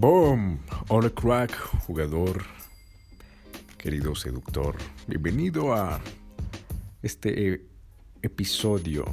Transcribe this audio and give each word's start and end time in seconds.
Boom, 0.00 0.60
hola 0.90 1.10
crack, 1.10 1.50
jugador, 1.80 2.44
querido 3.78 4.14
seductor. 4.14 4.76
Bienvenido 5.08 5.74
a 5.74 6.00
este 7.02 7.54
eh, 7.54 7.66
episodio 8.22 9.04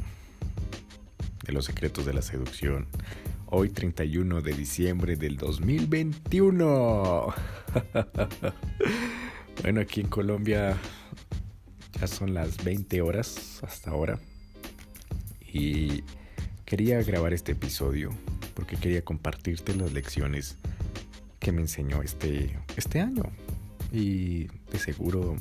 de 1.44 1.54
los 1.54 1.66
secretos 1.66 2.06
de 2.06 2.14
la 2.14 2.22
seducción. 2.22 2.86
Hoy 3.48 3.70
31 3.70 4.44
de 4.44 4.54
diciembre 4.54 5.16
del 5.16 5.38
2021. 5.38 7.34
bueno, 9.64 9.82
aquí 9.82 10.02
en 10.02 10.08
Colombia 10.08 10.78
ya 12.00 12.06
son 12.06 12.36
las 12.36 12.64
20 12.64 13.02
horas 13.02 13.60
hasta 13.64 13.90
ahora. 13.90 14.20
Y 15.52 16.04
quería 16.64 17.02
grabar 17.02 17.34
este 17.34 17.54
episodio 17.54 18.12
porque 18.54 18.78
quería 18.78 19.04
compartirte 19.04 19.76
las 19.76 19.92
lecciones 19.92 20.58
que 21.46 21.52
me 21.52 21.62
enseñó 21.62 22.02
este, 22.02 22.58
este 22.76 23.00
año. 23.00 23.22
Y 23.94 24.48
de 24.72 24.80
seguro 24.80 25.36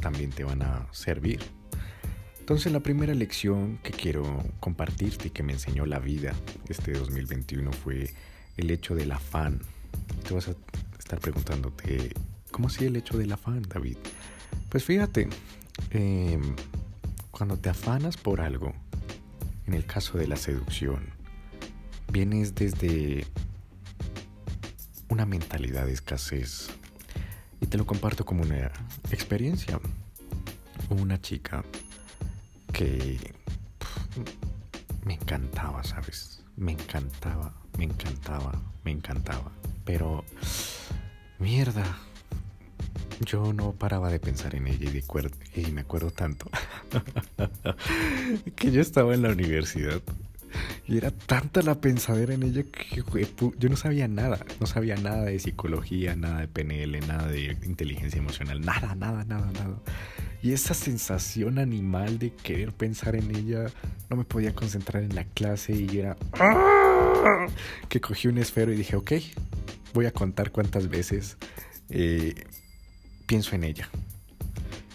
también 0.00 0.30
te 0.30 0.44
van 0.44 0.62
a 0.62 0.86
servir. 0.92 1.40
Entonces 2.38 2.70
la 2.70 2.78
primera 2.78 3.12
lección 3.12 3.80
que 3.82 3.90
quiero 3.90 4.22
compartirte 4.60 5.26
y 5.26 5.30
que 5.32 5.42
me 5.42 5.54
enseñó 5.54 5.84
la 5.84 5.98
vida 5.98 6.32
este 6.68 6.92
2021 6.92 7.72
fue 7.72 8.08
el 8.56 8.70
hecho 8.70 8.94
del 8.94 9.10
afán. 9.10 9.58
Te 10.28 10.32
vas 10.32 10.46
a 10.46 10.54
estar 10.96 11.18
preguntándote, 11.18 12.12
¿cómo 12.52 12.68
así 12.68 12.84
el 12.84 12.94
hecho 12.94 13.18
del 13.18 13.32
afán, 13.32 13.62
David? 13.62 13.96
Pues 14.68 14.84
fíjate, 14.84 15.28
em, 15.90 16.54
cuando 17.32 17.56
te 17.56 17.68
afanas 17.68 18.16
por 18.16 18.40
algo, 18.40 18.74
en 19.66 19.74
el 19.74 19.84
caso 19.84 20.18
de 20.18 20.28
la 20.28 20.36
seducción, 20.36 21.00
vienes 22.12 22.54
desde 22.54 23.26
una 25.08 25.26
mentalidad 25.26 25.86
de 25.86 25.92
escasez. 25.92 26.68
Y 27.60 27.66
te 27.66 27.78
lo 27.78 27.86
comparto 27.86 28.24
como 28.24 28.42
una 28.42 28.70
experiencia. 29.10 29.80
Una 30.90 31.20
chica 31.20 31.64
que 32.72 33.18
me 35.04 35.14
encantaba, 35.14 35.82
¿sabes? 35.84 36.42
Me 36.56 36.72
encantaba, 36.72 37.52
me 37.76 37.84
encantaba, 37.84 38.52
me 38.84 38.92
encantaba. 38.92 39.50
Pero, 39.84 40.24
mierda, 41.38 41.84
yo 43.20 43.52
no 43.52 43.72
paraba 43.72 44.10
de 44.10 44.20
pensar 44.20 44.54
en 44.54 44.66
ella 44.66 44.90
y, 44.90 45.60
y 45.60 45.72
me 45.72 45.80
acuerdo 45.80 46.10
tanto 46.10 46.48
que 48.56 48.70
yo 48.70 48.80
estaba 48.80 49.14
en 49.14 49.22
la 49.22 49.30
universidad 49.30 50.00
y 50.88 50.96
era 50.96 51.10
tanta 51.10 51.60
la 51.60 51.78
pensadera 51.82 52.32
en 52.32 52.42
ella 52.42 52.62
que 52.62 53.04
yo 53.58 53.68
no 53.68 53.76
sabía 53.76 54.08
nada. 54.08 54.38
No 54.58 54.66
sabía 54.66 54.96
nada 54.96 55.24
de 55.24 55.38
psicología, 55.38 56.16
nada 56.16 56.40
de 56.40 56.48
PNL, 56.48 57.06
nada 57.06 57.26
de 57.28 57.58
inteligencia 57.64 58.18
emocional. 58.18 58.62
Nada, 58.62 58.94
nada, 58.94 59.22
nada, 59.24 59.50
nada. 59.52 59.82
Y 60.42 60.52
esa 60.52 60.72
sensación 60.72 61.58
animal 61.58 62.18
de 62.18 62.32
querer 62.32 62.72
pensar 62.72 63.16
en 63.16 63.36
ella, 63.36 63.66
no 64.08 64.16
me 64.16 64.24
podía 64.24 64.54
concentrar 64.54 65.02
en 65.02 65.14
la 65.14 65.24
clase 65.24 65.74
y 65.74 65.98
era... 65.98 66.16
¡ah! 66.32 67.46
Que 67.90 68.00
cogí 68.00 68.28
un 68.28 68.38
esfero 68.38 68.72
y 68.72 68.76
dije, 68.76 68.96
ok, 68.96 69.12
voy 69.92 70.06
a 70.06 70.10
contar 70.12 70.52
cuántas 70.52 70.88
veces 70.88 71.36
eh, 71.90 72.34
pienso 73.26 73.54
en 73.54 73.64
ella. 73.64 73.90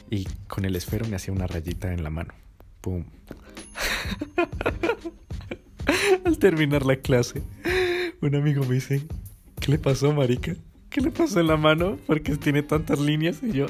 Y 0.10 0.28
con 0.48 0.66
el 0.66 0.76
esfero 0.76 1.06
me 1.08 1.18
hacía 1.18 1.36
una 1.36 1.46
rayita 1.46 1.94
en 1.94 2.02
la 2.02 2.10
mano. 2.10 2.34
¡Pum! 2.82 3.06
Al 6.26 6.38
terminar 6.38 6.86
la 6.86 6.98
clase, 6.98 7.42
un 8.22 8.36
amigo 8.36 8.64
me 8.66 8.76
dice, 8.76 9.06
¿qué 9.60 9.72
le 9.72 9.78
pasó, 9.78 10.14
marica? 10.14 10.56
¿Qué 10.90 11.02
le 11.02 11.12
pasó 11.12 11.40
en 11.40 11.48
la 11.48 11.58
mano? 11.58 11.98
Porque 12.06 12.36
tiene 12.38 12.64
tantas 12.64 13.00
líneas 13.00 13.40
y 13.42 13.52
yo, 13.52 13.66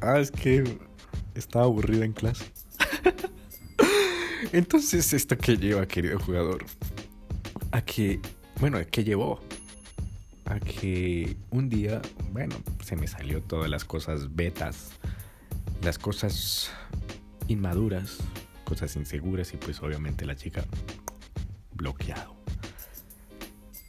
ah, 0.00 0.18
es 0.18 0.30
que 0.30 0.64
estaba 1.34 1.64
aburrido 1.64 2.02
en 2.02 2.12
clase. 2.12 2.46
Entonces, 4.52 5.12
¿esto 5.12 5.36
que 5.36 5.56
lleva, 5.56 5.86
querido 5.86 6.18
jugador? 6.18 6.64
A 7.72 7.82
que, 7.82 8.20
bueno, 8.60 8.78
¿qué 8.90 9.04
llevó? 9.04 9.40
A 10.44 10.60
que 10.60 11.36
un 11.50 11.68
día, 11.68 12.00
bueno, 12.32 12.56
se 12.84 12.96
me 12.96 13.06
salió 13.06 13.42
todas 13.42 13.68
las 13.68 13.84
cosas 13.84 14.34
betas, 14.34 14.90
las 15.82 15.98
cosas 15.98 16.70
inmaduras, 17.48 18.18
cosas 18.64 18.96
inseguras 18.96 19.52
y 19.54 19.56
pues 19.56 19.82
obviamente 19.82 20.24
la 20.24 20.36
chica 20.36 20.64
bloqueado. 21.74 22.34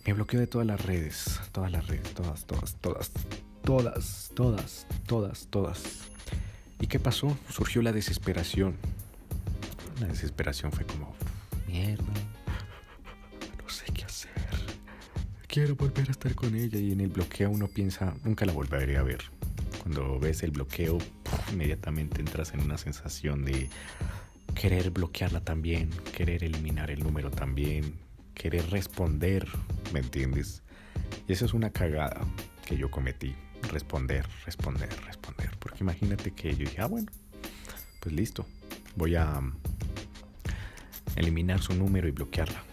Me 0.06 0.14
bloqueó 0.14 0.40
de 0.40 0.48
todas 0.48 0.68
las 0.68 0.84
redes, 0.86 1.40
todas 1.52 1.72
las 1.72 1.88
redes, 1.88 2.14
todas, 2.14 2.46
todas, 2.46 2.76
todas, 2.76 3.12
todas, 3.64 4.32
todas, 4.36 4.88
todas, 5.08 5.48
todas. 5.48 5.84
¿Y 6.80 6.88
qué 6.88 7.00
pasó? 7.00 7.36
Surgió 7.50 7.82
la 7.82 7.92
desesperación. 7.92 8.76
La 10.00 10.08
desesperación 10.08 10.72
fue 10.72 10.86
como, 10.86 11.16
mierda, 11.68 12.04
no 13.64 13.70
sé 13.70 13.86
qué 13.94 14.04
hacer. 14.04 14.32
Quiero 15.48 15.76
volver 15.76 16.10
a 16.10 16.12
estar 16.12 16.36
con 16.36 16.54
ella 16.54 16.78
y 16.78 16.92
en 16.92 17.00
el 17.00 17.10
bloqueo 17.10 17.50
uno 17.50 17.68
piensa, 17.68 18.14
nunca 18.24 18.46
la 18.46 18.52
volveré 18.52 18.98
a 18.98 19.04
ver. 19.04 19.24
Cuando 19.82 20.20
ves 20.20 20.44
el 20.44 20.52
bloqueo, 20.52 20.98
inmediatamente 21.52 22.20
entras 22.20 22.54
en 22.54 22.60
una 22.60 22.78
sensación 22.78 23.46
de 23.46 23.70
querer 24.56 24.90
bloquearla 24.90 25.42
también, 25.42 25.90
querer 26.16 26.44
eliminar 26.44 26.90
el 26.90 27.04
número 27.04 27.30
también, 27.30 28.00
querer 28.34 28.68
responder, 28.72 29.48
¿me 29.94 30.00
entiendes? 30.00 30.64
Y 31.28 31.34
eso 31.34 31.46
es 31.46 31.54
una 31.54 31.70
cagada 31.70 32.26
que 32.66 32.78
yo 32.78 32.90
cometí, 32.90 33.36
responder, 33.72 34.26
responder, 34.46 34.90
responder. 35.06 35.52
Porque 35.60 35.80
imagínate 35.82 36.32
que 36.32 36.56
yo 36.56 36.66
dije, 36.66 36.82
ah, 36.82 36.88
bueno, 36.88 37.12
pues 38.00 38.16
listo, 38.16 38.46
voy 38.96 39.16
a 39.16 39.40
um, 39.40 39.54
eliminar 41.16 41.62
su 41.62 41.74
número 41.74 42.08
y 42.08 42.12
bloquearla. 42.12 42.64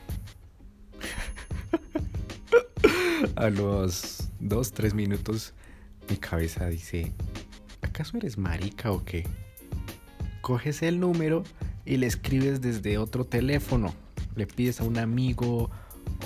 a 3.37 3.51
los 3.51 4.29
dos, 4.39 4.73
tres 4.73 4.95
minutos, 4.95 5.53
mi 6.09 6.17
cabeza 6.17 6.69
dice, 6.69 7.13
¿acaso 7.83 8.17
eres 8.17 8.39
marica 8.39 8.93
o 8.93 9.05
qué? 9.05 9.27
Coges 10.41 10.83
el 10.83 10.99
número 10.99 11.45
y 11.85 11.97
le 11.97 12.07
escribes 12.07 12.61
desde 12.61 12.99
otro 12.99 13.25
teléfono. 13.25 13.95
Le 14.37 14.47
pides 14.47 14.81
a 14.81 14.85
un 14.85 14.99
amigo 14.99 15.71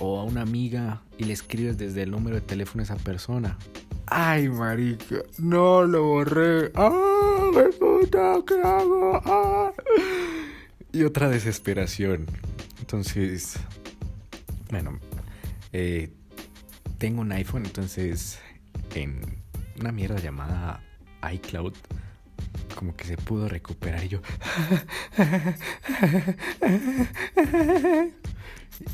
o 0.00 0.20
a 0.20 0.24
una 0.24 0.42
amiga 0.42 1.02
y 1.18 1.24
le 1.24 1.32
escribes 1.32 1.78
desde 1.78 2.02
el 2.02 2.10
número 2.10 2.36
de 2.36 2.42
teléfono 2.42 2.82
a 2.82 2.84
esa 2.84 2.96
persona. 2.96 3.58
Ay, 4.06 4.48
marica, 4.48 5.16
no 5.38 5.84
lo 5.84 6.04
borré. 6.04 6.70
¡Ah, 6.74 7.50
puta, 7.78 8.36
qué 8.46 8.54
hago! 8.62 9.20
¡Ah! 9.24 9.72
Y 10.92 11.02
otra 11.02 11.28
desesperación. 11.28 12.26
Entonces, 12.78 13.58
bueno, 14.70 14.98
eh, 15.72 16.10
tengo 16.98 17.20
un 17.20 17.32
iPhone, 17.32 17.66
entonces 17.66 18.38
en 18.94 19.20
una 19.80 19.92
mierda 19.92 20.18
llamada 20.18 20.82
iCloud 21.32 21.74
como 22.76 22.94
que 22.94 23.04
se 23.04 23.16
pudo 23.16 23.48
recuperar 23.48 24.04
y 24.04 24.08
yo... 24.08 24.20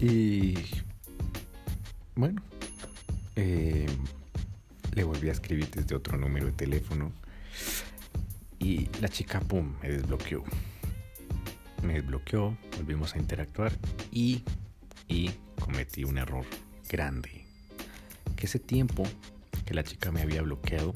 y 0.01 0.55
bueno, 2.15 2.41
eh, 3.37 3.87
le 4.95 5.05
volví 5.05 5.29
a 5.29 5.33
escribir 5.33 5.69
desde 5.71 5.95
otro 5.95 6.17
número 6.17 6.47
de 6.47 6.53
teléfono 6.53 7.13
y 8.59 8.89
la 9.01 9.09
chica, 9.09 9.41
¡pum!, 9.41 9.75
me 9.83 9.91
desbloqueó. 9.91 10.45
Me 11.83 11.95
desbloqueó, 11.95 12.57
volvimos 12.77 13.15
a 13.15 13.19
interactuar 13.19 13.73
y, 14.13 14.45
y 15.09 15.33
cometí 15.59 16.05
un 16.05 16.17
error 16.17 16.47
grande. 16.89 17.45
Que 18.37 18.47
ese 18.47 18.61
tiempo 18.61 19.03
que 19.67 19.75
la 19.75 19.83
chica 19.83 20.13
me 20.13 20.23
había 20.23 20.43
bloqueado, 20.43 20.93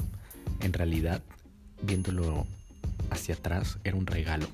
en 0.60 0.72
realidad, 0.72 1.24
viéndolo 1.82 2.46
hacia 3.16 3.34
atrás 3.34 3.78
era 3.82 3.96
un 3.96 4.06
regalo. 4.06 4.46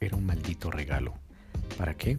Era 0.00 0.16
un 0.16 0.26
maldito 0.26 0.70
regalo. 0.70 1.14
¿Para 1.78 1.94
qué? 1.94 2.18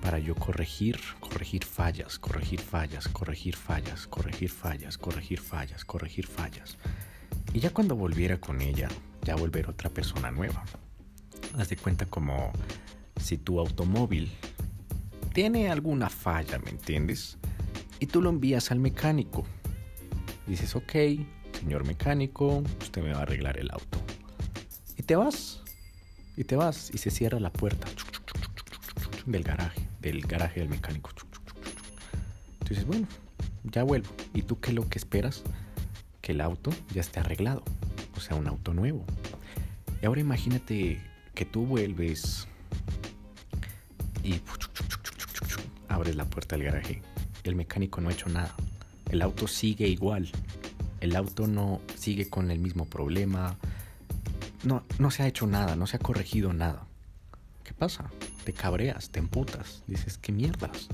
Para 0.00 0.18
yo 0.18 0.34
corregir, 0.34 0.98
corregir 1.20 1.64
fallas, 1.64 2.18
corregir 2.18 2.60
fallas, 2.60 3.08
corregir 3.08 3.54
fallas, 3.56 4.06
corregir 4.06 4.50
fallas, 4.50 4.98
corregir 4.98 5.40
fallas, 5.40 5.84
corregir 5.84 6.26
fallas. 6.26 6.78
Y 7.52 7.60
ya 7.60 7.70
cuando 7.70 7.94
volviera 7.96 8.38
con 8.38 8.60
ella, 8.60 8.88
ya 9.22 9.36
volver 9.36 9.68
otra 9.68 9.90
persona 9.90 10.30
nueva. 10.30 10.64
Haz 11.58 11.68
de 11.68 11.76
cuenta 11.76 12.06
como 12.06 12.52
si 13.20 13.38
tu 13.38 13.60
automóvil 13.60 14.32
tiene 15.32 15.70
alguna 15.70 16.08
falla, 16.08 16.58
¿me 16.58 16.70
entiendes? 16.70 17.38
Y 18.00 18.06
tú 18.06 18.22
lo 18.22 18.30
envías 18.30 18.70
al 18.70 18.78
mecánico. 18.78 19.44
Dices, 20.46 20.74
ok, 20.74 20.92
señor 21.60 21.86
mecánico, 21.86 22.62
usted 22.80 23.02
me 23.02 23.12
va 23.12 23.20
a 23.20 23.22
arreglar 23.22 23.58
el 23.58 23.70
auto. 23.70 24.01
Te 25.12 25.16
vas. 25.16 25.60
Y 26.38 26.44
te 26.44 26.56
vas. 26.56 26.90
Y 26.94 26.96
se 26.96 27.10
cierra 27.10 27.38
la 27.38 27.52
puerta 27.52 27.86
del 29.26 29.42
garaje. 29.42 29.86
Del 30.00 30.22
garaje 30.22 30.60
del 30.60 30.70
mecánico. 30.70 31.10
Entonces, 32.60 32.86
bueno, 32.86 33.06
ya 33.64 33.82
vuelvo. 33.82 34.08
¿Y 34.32 34.40
tú 34.40 34.58
qué 34.58 34.70
es 34.70 34.74
lo 34.74 34.88
que 34.88 34.96
esperas? 34.96 35.42
Que 36.22 36.32
el 36.32 36.40
auto 36.40 36.70
ya 36.94 37.02
esté 37.02 37.20
arreglado, 37.20 37.62
o 38.16 38.20
sea, 38.20 38.38
un 38.38 38.48
auto 38.48 38.72
nuevo. 38.72 39.04
Y 40.00 40.06
ahora 40.06 40.22
imagínate 40.22 41.02
que 41.34 41.44
tú 41.44 41.66
vuelves 41.66 42.48
y 44.24 44.40
abres 45.88 46.16
la 46.16 46.24
puerta 46.24 46.56
del 46.56 46.64
garaje. 46.64 47.02
El 47.44 47.54
mecánico 47.54 48.00
no 48.00 48.08
ha 48.08 48.12
hecho 48.12 48.30
nada. 48.30 48.54
El 49.10 49.20
auto 49.20 49.46
sigue 49.46 49.86
igual. 49.88 50.30
El 51.02 51.14
auto 51.16 51.46
no 51.48 51.82
sigue 51.96 52.30
con 52.30 52.50
el 52.50 52.60
mismo 52.60 52.86
problema. 52.86 53.58
No, 54.64 54.84
no 54.98 55.10
se 55.10 55.22
ha 55.22 55.26
hecho 55.26 55.46
nada, 55.46 55.74
no 55.76 55.86
se 55.86 55.96
ha 55.96 56.00
corregido 56.00 56.52
nada. 56.52 56.86
¿Qué 57.64 57.74
pasa? 57.74 58.10
Te 58.44 58.52
cabreas, 58.52 59.10
te 59.10 59.18
emputas. 59.18 59.82
Dices, 59.86 60.18
¿qué 60.18 60.32
mierdas? 60.32 60.88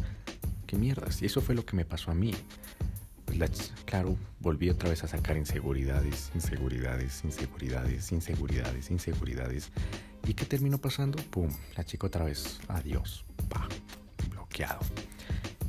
¿Qué 0.66 0.76
mierdas? 0.76 1.20
Y 1.22 1.26
eso 1.26 1.40
fue 1.40 1.54
lo 1.54 1.64
que 1.64 1.76
me 1.76 1.84
pasó 1.84 2.10
a 2.10 2.14
mí. 2.14 2.34
Pues 3.26 3.72
claro, 3.84 4.16
volví 4.40 4.70
otra 4.70 4.88
vez 4.88 5.04
a 5.04 5.08
sacar 5.08 5.36
inseguridades, 5.36 6.30
inseguridades, 6.34 7.22
inseguridades, 7.24 8.10
inseguridades, 8.10 8.90
inseguridades. 8.90 9.70
¿Y 10.26 10.32
qué 10.32 10.46
terminó 10.46 10.78
pasando? 10.78 11.22
¡Pum! 11.24 11.50
La 11.76 11.84
chica 11.84 12.06
otra 12.06 12.24
vez, 12.24 12.58
adiós, 12.68 13.26
pa, 13.50 13.68
bloqueado. 14.30 14.80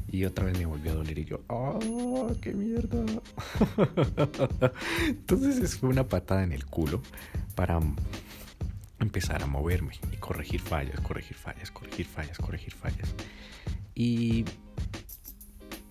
Y 0.07 0.23
otra 0.23 0.45
vez 0.45 0.57
me 0.57 0.65
volvió 0.65 0.91
a 0.91 0.95
doler 0.95 1.19
y 1.19 1.25
yo, 1.25 1.38
¡oh, 1.49 2.31
qué 2.41 2.53
mierda! 2.53 3.03
Entonces 5.07 5.77
fue 5.77 5.89
una 5.89 6.07
patada 6.07 6.43
en 6.43 6.51
el 6.51 6.65
culo 6.65 7.01
para 7.55 7.79
empezar 8.99 9.43
a 9.43 9.47
moverme 9.47 9.93
y 10.11 10.17
corregir 10.17 10.61
fallas, 10.61 10.99
corregir 11.01 11.35
fallas, 11.35 11.71
corregir 11.71 12.05
fallas, 12.05 12.37
corregir 12.37 12.73
fallas. 12.73 13.15
Y 13.95 14.45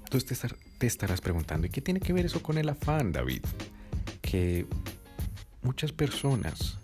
tú 0.09 0.19
te, 0.21 0.87
estarás 0.87 1.21
preguntando, 1.21 1.67
¿y 1.67 1.71
qué 1.71 1.81
tiene 1.81 2.01
que 2.01 2.13
ver 2.13 2.27
eso 2.27 2.43
con 2.43 2.59
el 2.59 2.69
afán, 2.69 3.13
David? 3.13 3.43
Que 4.23 4.67
muchas 5.63 5.93
personas 5.93 6.79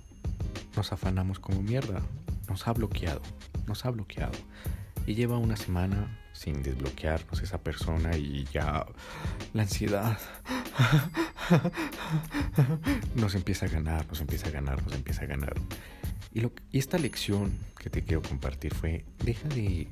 nos 0.76 0.92
afanamos 0.92 1.38
como 1.38 1.62
mierda, 1.62 2.02
nos 2.48 2.66
ha 2.66 2.72
bloqueado, 2.72 3.22
nos 3.66 3.84
ha 3.84 3.90
bloqueado. 3.90 4.34
Y 5.06 5.14
lleva 5.14 5.38
una 5.38 5.56
semana 5.56 6.18
sin 6.32 6.62
desbloquearnos 6.62 7.42
esa 7.42 7.62
persona 7.62 8.16
y 8.16 8.44
ya 8.52 8.84
la 9.52 9.62
ansiedad 9.62 10.18
nos 13.14 13.34
empieza 13.34 13.66
a 13.66 13.68
ganar, 13.68 14.06
nos 14.08 14.20
empieza 14.20 14.48
a 14.48 14.50
ganar, 14.50 14.82
nos 14.82 14.94
empieza 14.94 15.22
a 15.22 15.26
ganar. 15.26 15.54
Y, 16.32 16.40
lo, 16.40 16.52
esta 16.72 16.98
lección 16.98 17.52
que 17.78 17.90
te 17.90 18.02
quiero 18.02 18.22
compartir 18.22 18.74
fue, 18.74 19.04
deja 19.24 19.48
de 19.48 19.88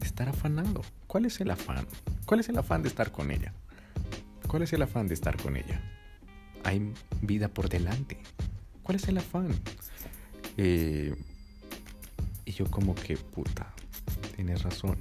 estar 0.00 0.28
afanado. 0.28 0.82
¿Cuál 1.06 1.24
es 1.24 1.40
el 1.40 1.50
afán? 1.50 1.86
¿Cuál 2.24 2.40
es 2.40 2.48
el 2.48 2.58
afán 2.58 2.82
de 2.82 2.88
estar 2.88 3.10
con 3.10 3.30
ella? 3.30 3.52
¿Cuál 4.46 4.62
es 4.62 4.72
el 4.72 4.82
afán 4.82 5.08
de 5.08 5.14
estar 5.14 5.36
con 5.36 5.56
ella? 5.56 5.80
Hay 6.64 6.92
vida 7.22 7.48
por 7.48 7.68
delante. 7.68 8.18
¿Cuál 8.82 8.96
es 8.96 9.08
el 9.08 9.18
afán? 9.18 9.48
Eh, 10.56 11.14
y 12.44 12.52
yo 12.52 12.70
como 12.70 12.94
que, 12.94 13.16
puta, 13.16 13.72
tienes 14.40 14.62
razón. 14.62 14.96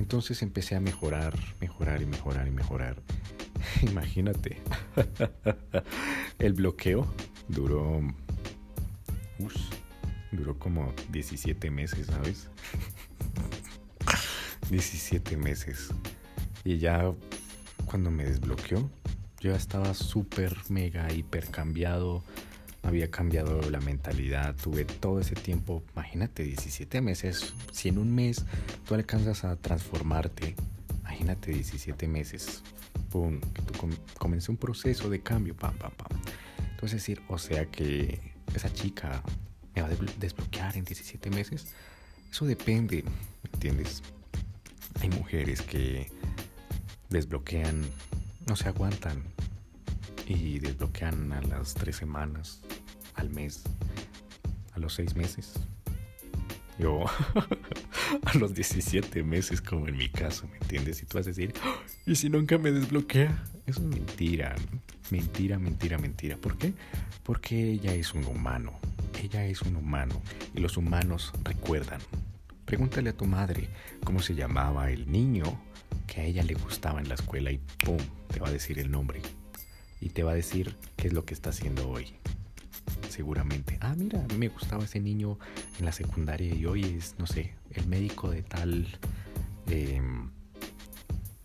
Entonces 0.00 0.42
empecé 0.42 0.74
a 0.74 0.80
mejorar, 0.80 1.38
mejorar 1.60 2.02
y 2.02 2.06
mejorar 2.06 2.48
y 2.48 2.50
mejorar. 2.50 3.00
Imagínate. 3.82 4.60
El 6.40 6.54
bloqueo 6.54 7.06
duró... 7.46 8.00
duró 10.32 10.58
como 10.58 10.92
17 11.12 11.70
meses, 11.70 12.08
¿sabes? 12.08 12.48
17 14.68 15.36
meses. 15.36 15.90
Y 16.64 16.78
ya 16.78 17.12
cuando 17.86 18.10
me 18.10 18.24
desbloqueó, 18.24 18.90
yo 19.38 19.52
ya 19.52 19.56
estaba 19.56 19.94
súper, 19.94 20.56
mega, 20.70 21.12
hiper 21.12 21.46
cambiado. 21.52 22.24
Había 22.82 23.10
cambiado 23.10 23.60
la 23.70 23.80
mentalidad. 23.80 24.54
Tuve 24.56 24.84
todo 24.84 25.20
ese 25.20 25.34
tiempo, 25.34 25.82
imagínate, 25.94 26.42
17 26.42 27.00
meses. 27.00 27.54
Si 27.72 27.88
en 27.88 27.98
un 27.98 28.14
mes 28.14 28.44
tú 28.86 28.94
alcanzas 28.94 29.44
a 29.44 29.56
transformarte, 29.56 30.56
imagínate 31.00 31.52
17 31.52 32.08
meses. 32.08 32.62
Pum, 33.10 33.40
que 33.40 33.62
tú 33.62 33.74
comencé 34.18 34.50
un 34.50 34.56
proceso 34.56 35.10
de 35.10 35.20
cambio, 35.20 35.54
pam, 35.54 35.76
pam, 35.76 35.92
pam. 35.92 36.20
Entonces 36.70 37.00
decir, 37.00 37.22
o 37.28 37.38
sea 37.38 37.66
que 37.66 38.32
esa 38.54 38.72
chica 38.72 39.22
me 39.74 39.82
va 39.82 39.88
a 39.88 39.90
desbloquear 40.18 40.76
en 40.76 40.84
17 40.84 41.30
meses. 41.30 41.66
Eso 42.30 42.46
depende, 42.46 43.02
¿me 43.42 43.50
entiendes? 43.52 44.02
Hay 45.00 45.10
mujeres 45.10 45.62
que 45.62 46.10
desbloquean, 47.08 47.84
no 48.46 48.56
se 48.56 48.68
aguantan 48.68 49.22
y 50.26 50.58
desbloquean 50.60 51.32
a 51.32 51.42
las 51.42 51.74
tres 51.74 51.96
semanas, 51.96 52.60
al 53.20 53.30
mes, 53.30 53.62
a 54.72 54.78
los 54.78 54.94
seis 54.94 55.14
meses. 55.14 55.54
Yo 56.78 57.04
a 58.24 58.38
los 58.38 58.54
17 58.54 59.22
meses, 59.22 59.60
como 59.60 59.86
en 59.86 59.96
mi 59.96 60.08
caso, 60.08 60.48
¿me 60.48 60.56
entiendes? 60.56 61.02
Y 61.02 61.06
tú 61.06 61.18
vas 61.18 61.26
a 61.26 61.30
decir, 61.30 61.52
¡Ah! 61.62 61.76
¿y 62.06 62.14
si 62.16 62.30
nunca 62.30 62.56
me 62.56 62.72
desbloquea? 62.72 63.44
Eso 63.66 63.80
es 63.80 63.86
mentira, 63.86 64.56
mentira, 65.10 65.58
mentira, 65.58 65.98
mentira. 65.98 66.36
¿Por 66.38 66.56
qué? 66.56 66.72
Porque 67.22 67.72
ella 67.72 67.92
es 67.94 68.14
un 68.14 68.24
humano, 68.24 68.78
ella 69.22 69.44
es 69.44 69.60
un 69.62 69.76
humano 69.76 70.22
y 70.54 70.60
los 70.60 70.78
humanos 70.78 71.32
recuerdan, 71.44 72.00
Pregúntale 72.70 73.10
a 73.10 73.16
tu 73.16 73.24
madre 73.24 73.68
cómo 74.04 74.22
se 74.22 74.36
llamaba 74.36 74.92
el 74.92 75.10
niño 75.10 75.60
que 76.06 76.20
a 76.20 76.24
ella 76.24 76.44
le 76.44 76.54
gustaba 76.54 77.00
en 77.00 77.08
la 77.08 77.16
escuela 77.16 77.50
y 77.50 77.58
¡pum! 77.84 77.98
te 78.32 78.38
va 78.38 78.46
a 78.46 78.52
decir 78.52 78.78
el 78.78 78.92
nombre. 78.92 79.20
Y 80.00 80.10
te 80.10 80.22
va 80.22 80.30
a 80.30 80.34
decir 80.36 80.76
qué 80.96 81.08
es 81.08 81.12
lo 81.12 81.24
que 81.24 81.34
está 81.34 81.50
haciendo 81.50 81.88
hoy. 81.88 82.14
Seguramente. 83.10 83.76
Ah, 83.80 83.94
mira, 83.96 84.24
me 84.38 84.48
gustaba 84.48 84.84
ese 84.84 85.00
niño 85.00 85.38
en 85.78 85.84
la 85.84 85.92
secundaria 85.92 86.54
y 86.54 86.64
hoy 86.64 86.84
es, 86.84 87.16
no 87.18 87.26
sé, 87.26 87.54
el 87.72 87.86
médico 87.86 88.30
de 88.30 88.42
tal... 88.42 88.86
Em, 89.66 90.30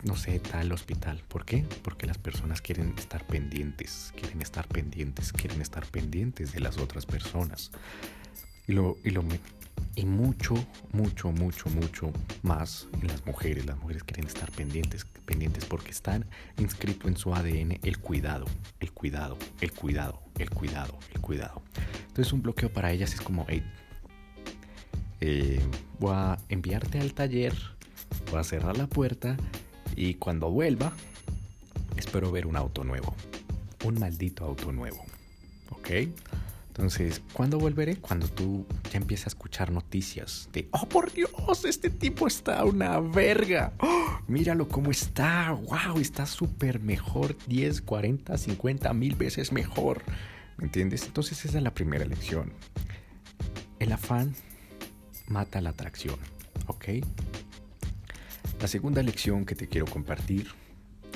no 0.04 0.16
sé, 0.16 0.38
tal 0.38 0.70
hospital. 0.70 1.22
¿Por 1.26 1.44
qué? 1.44 1.64
Porque 1.82 2.06
las 2.06 2.18
personas 2.18 2.60
quieren 2.62 2.94
estar 2.96 3.26
pendientes, 3.26 4.12
quieren 4.14 4.40
estar 4.40 4.68
pendientes, 4.68 5.32
quieren 5.32 5.60
estar 5.60 5.84
pendientes 5.86 6.52
de 6.52 6.60
las 6.60 6.78
otras 6.78 7.06
personas. 7.06 7.72
Y 8.68 8.72
lo, 8.72 8.96
y 9.02 9.10
lo, 9.10 9.24
y 9.96 10.04
mucho, 10.04 10.54
mucho, 10.92 11.32
mucho, 11.32 11.68
mucho 11.70 12.12
más 12.42 12.86
en 13.00 13.08
las 13.08 13.24
mujeres. 13.26 13.66
Las 13.66 13.78
mujeres 13.78 14.04
quieren 14.04 14.26
estar 14.26 14.50
pendientes, 14.52 15.06
pendientes 15.24 15.64
porque 15.64 15.90
están 15.90 16.26
inscrito 16.58 17.08
en 17.08 17.16
su 17.16 17.34
ADN 17.34 17.80
el 17.82 17.98
cuidado, 17.98 18.46
el 18.80 18.92
cuidado, 18.92 19.38
el 19.60 19.72
cuidado, 19.72 20.20
el 20.38 20.50
cuidado, 20.50 20.98
el 21.14 21.20
cuidado. 21.20 21.62
Entonces 22.08 22.32
un 22.32 22.42
bloqueo 22.42 22.72
para 22.72 22.92
ellas 22.92 23.14
es 23.14 23.20
como, 23.20 23.46
hey, 23.48 23.62
eh, 25.20 25.60
voy 25.98 26.12
a 26.14 26.38
enviarte 26.48 27.00
al 27.00 27.14
taller, 27.14 27.54
voy 28.30 28.40
a 28.40 28.44
cerrar 28.44 28.76
la 28.76 28.86
puerta 28.86 29.36
y 29.94 30.14
cuando 30.14 30.50
vuelva, 30.50 30.92
espero 31.96 32.30
ver 32.30 32.46
un 32.46 32.56
auto 32.56 32.84
nuevo. 32.84 33.14
Un 33.84 33.98
maldito 33.98 34.44
auto 34.44 34.72
nuevo. 34.72 35.04
¿Ok? 35.70 35.90
Entonces, 36.76 37.22
¿cuándo 37.32 37.58
volveré? 37.58 37.96
Cuando 37.96 38.28
tú 38.28 38.66
ya 38.92 38.98
empieces 38.98 39.26
a 39.26 39.28
escuchar 39.30 39.72
noticias 39.72 40.50
de, 40.52 40.68
oh 40.72 40.86
por 40.86 41.10
Dios, 41.10 41.64
este 41.64 41.88
tipo 41.88 42.26
está 42.26 42.62
una 42.66 43.00
verga. 43.00 43.72
Oh, 43.80 44.18
míralo 44.28 44.68
cómo 44.68 44.90
está. 44.90 45.52
Wow, 45.52 45.98
está 45.98 46.26
súper 46.26 46.80
mejor. 46.80 47.34
10, 47.46 47.80
40, 47.80 48.36
50 48.36 48.92
mil 48.92 49.14
veces 49.14 49.52
mejor. 49.52 50.02
¿Me 50.58 50.66
entiendes? 50.66 51.04
Entonces 51.06 51.46
esa 51.46 51.56
es 51.56 51.64
la 51.64 51.72
primera 51.72 52.04
lección. 52.04 52.52
El 53.78 53.90
afán 53.92 54.34
mata 55.28 55.62
la 55.62 55.70
atracción. 55.70 56.18
¿Ok? 56.66 56.88
La 58.60 58.68
segunda 58.68 59.02
lección 59.02 59.46
que 59.46 59.54
te 59.54 59.66
quiero 59.66 59.86
compartir 59.86 60.48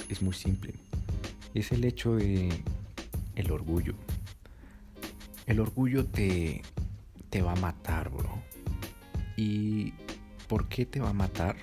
es 0.09 0.23
muy 0.23 0.33
simple. 0.33 0.73
Es 1.53 1.71
el 1.71 1.85
hecho 1.85 2.17
de 2.17 2.49
el 3.37 3.51
orgullo. 3.51 3.95
El 5.51 5.59
orgullo 5.59 6.07
te, 6.07 6.63
te 7.29 7.43
va 7.43 7.55
a 7.55 7.57
matar, 7.57 8.09
bro. 8.09 8.41
¿Y 9.37 9.95
por 10.47 10.69
qué 10.69 10.87
te 10.87 11.01
va 11.01 11.09
a 11.09 11.13
matar? 11.13 11.57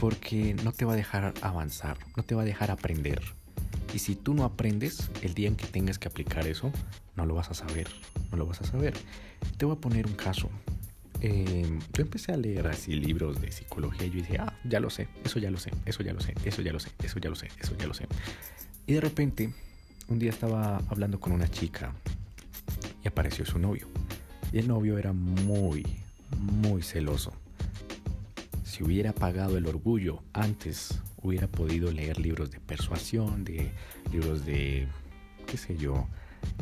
Porque 0.00 0.54
no 0.64 0.72
te 0.72 0.84
va 0.84 0.94
a 0.94 0.96
dejar 0.96 1.32
avanzar, 1.40 1.96
no 2.16 2.24
te 2.24 2.34
va 2.34 2.42
a 2.42 2.44
dejar 2.44 2.72
aprender. 2.72 3.22
Y 3.94 4.00
si 4.00 4.16
tú 4.16 4.34
no 4.34 4.42
aprendes, 4.42 5.12
el 5.22 5.34
día 5.34 5.46
en 5.46 5.54
que 5.54 5.68
tengas 5.68 6.00
que 6.00 6.08
aplicar 6.08 6.48
eso, 6.48 6.72
no 7.14 7.24
lo 7.24 7.36
vas 7.36 7.52
a 7.52 7.54
saber, 7.54 7.86
no 8.32 8.36
lo 8.36 8.46
vas 8.46 8.62
a 8.62 8.64
saber. 8.64 8.94
Te 9.58 9.64
voy 9.64 9.76
a 9.76 9.80
poner 9.80 10.08
un 10.08 10.14
caso. 10.14 10.50
Em, 11.20 11.78
yo 11.92 12.02
empecé 12.02 12.32
a 12.32 12.36
leer 12.36 12.66
así 12.66 12.94
libros 12.96 13.40
de 13.40 13.52
psicología 13.52 14.08
y 14.08 14.10
yo 14.10 14.16
dije, 14.16 14.38
ah, 14.40 14.58
ya 14.64 14.80
lo 14.80 14.90
sé, 14.90 15.06
eso 15.24 15.38
ya 15.38 15.52
lo 15.52 15.58
sé, 15.58 15.70
eso 15.86 16.02
ya 16.02 16.12
lo 16.12 16.20
sé, 16.20 16.34
eso 16.44 16.62
ya 16.62 16.72
lo 16.72 16.80
sé, 16.80 16.90
eso 17.04 17.20
ya 17.20 17.30
lo 17.30 17.36
sé, 17.36 17.48
eso 17.60 17.76
ya 17.78 17.86
lo 17.86 17.94
sé. 17.94 18.08
Y 18.88 18.94
de 18.94 19.00
repente, 19.00 19.54
un 20.08 20.18
día 20.18 20.30
estaba 20.30 20.78
hablando 20.88 21.20
con 21.20 21.32
una 21.32 21.46
chica 21.46 21.94
apareció 23.08 23.44
su 23.44 23.58
novio. 23.58 23.88
Y 24.52 24.58
el 24.58 24.68
novio 24.68 24.98
era 24.98 25.12
muy, 25.12 25.84
muy 26.38 26.82
celoso. 26.82 27.32
si 28.64 28.84
hubiera 28.84 29.12
pagado 29.12 29.56
el 29.58 29.66
orgullo 29.66 30.22
antes, 30.32 31.00
hubiera 31.22 31.48
podido 31.48 31.90
leer 31.90 32.20
libros 32.20 32.50
de 32.50 32.60
persuasión, 32.60 33.44
de 33.44 33.70
libros 34.12 34.44
de, 34.44 34.86
qué 35.46 35.56
sé 35.56 35.76
yo, 35.76 36.06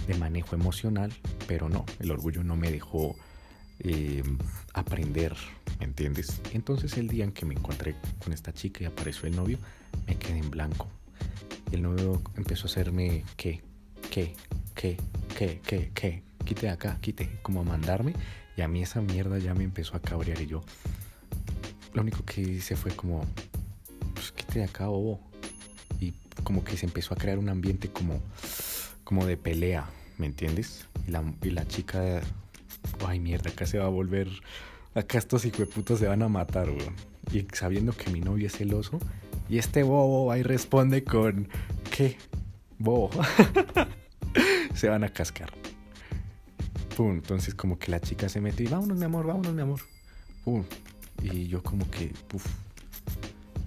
de 0.06 0.14
manejo 0.14 0.54
emocional, 0.54 1.12
pero 1.46 1.68
no, 1.68 1.84
el 2.00 2.10
orgullo 2.10 2.42
no 2.42 2.56
me 2.56 2.70
dejó 2.70 3.16
eh, 3.80 4.22
aprender, 4.72 5.34
¿me 5.78 5.84
entiendes? 5.86 6.40
Entonces 6.52 6.96
el 6.96 7.08
día 7.08 7.24
en 7.24 7.32
que 7.32 7.44
me 7.44 7.54
encontré 7.54 7.94
con 8.22 8.32
esta 8.32 8.52
chica 8.52 8.82
y 8.82 8.86
apareció 8.86 9.28
el 9.28 9.36
novio, 9.36 9.58
me 10.06 10.16
quedé 10.16 10.38
en 10.38 10.50
blanco. 10.50 10.88
El 11.72 11.82
novio 11.82 12.22
empezó 12.36 12.66
a 12.66 12.70
hacerme, 12.70 13.24
¿qué? 13.36 13.62
¿Qué? 14.10 14.34
¿Qué? 14.74 14.96
¿Qué? 15.36 15.60
¿Qué? 15.66 15.90
¿Qué? 15.94 16.22
Quite 16.46 16.66
de 16.66 16.72
acá, 16.72 16.96
quite, 17.02 17.38
como 17.42 17.60
a 17.60 17.64
mandarme. 17.64 18.14
Y 18.56 18.62
a 18.62 18.68
mí 18.68 18.82
esa 18.82 19.02
mierda 19.02 19.38
ya 19.38 19.52
me 19.54 19.64
empezó 19.64 19.96
a 19.96 20.00
cabrear 20.00 20.40
y 20.40 20.46
yo, 20.46 20.62
lo 21.92 22.02
único 22.02 22.24
que 22.24 22.40
hice 22.40 22.76
fue 22.76 22.92
como, 22.92 23.26
pues 24.14 24.32
quite 24.32 24.60
de 24.60 24.64
acá, 24.64 24.86
bobo. 24.86 25.20
Y 26.00 26.14
como 26.44 26.64
que 26.64 26.76
se 26.76 26.86
empezó 26.86 27.12
a 27.12 27.16
crear 27.16 27.38
un 27.38 27.48
ambiente 27.48 27.88
como, 27.90 28.22
como 29.04 29.26
de 29.26 29.36
pelea, 29.36 29.90
¿me 30.16 30.26
entiendes? 30.26 30.86
Y 31.06 31.10
la, 31.10 31.24
y 31.42 31.50
la 31.50 31.66
chica, 31.66 32.20
ay 33.06 33.20
mierda, 33.20 33.50
acá 33.50 33.66
se 33.66 33.78
va 33.78 33.86
a 33.86 33.88
volver, 33.88 34.28
acá 34.94 35.18
estos 35.18 35.44
hijueputos 35.44 35.98
se 35.98 36.06
van 36.06 36.22
a 36.22 36.28
matar, 36.28 36.70
weón. 36.70 36.94
Y 37.32 37.46
sabiendo 37.52 37.92
que 37.92 38.10
mi 38.10 38.20
novio 38.20 38.46
es 38.46 38.56
celoso, 38.56 39.00
y 39.48 39.58
este 39.58 39.82
bobo 39.82 40.32
ahí 40.32 40.42
responde 40.42 41.04
con, 41.04 41.48
¿qué? 41.90 42.16
Bobo. 42.78 43.10
se 44.74 44.88
van 44.88 45.04
a 45.04 45.08
cascar. 45.08 45.52
Pum, 46.96 47.12
entonces 47.12 47.54
como 47.54 47.78
que 47.78 47.90
la 47.90 48.00
chica 48.00 48.26
se 48.26 48.40
mete 48.40 48.62
y 48.62 48.68
vámonos 48.68 48.96
mi 48.96 49.04
amor, 49.04 49.26
vámonos 49.26 49.52
mi 49.52 49.60
amor. 49.60 49.80
Pum, 50.42 50.64
y 51.22 51.46
yo 51.46 51.62
como 51.62 51.90
que, 51.90 52.10
uff. 52.32 52.46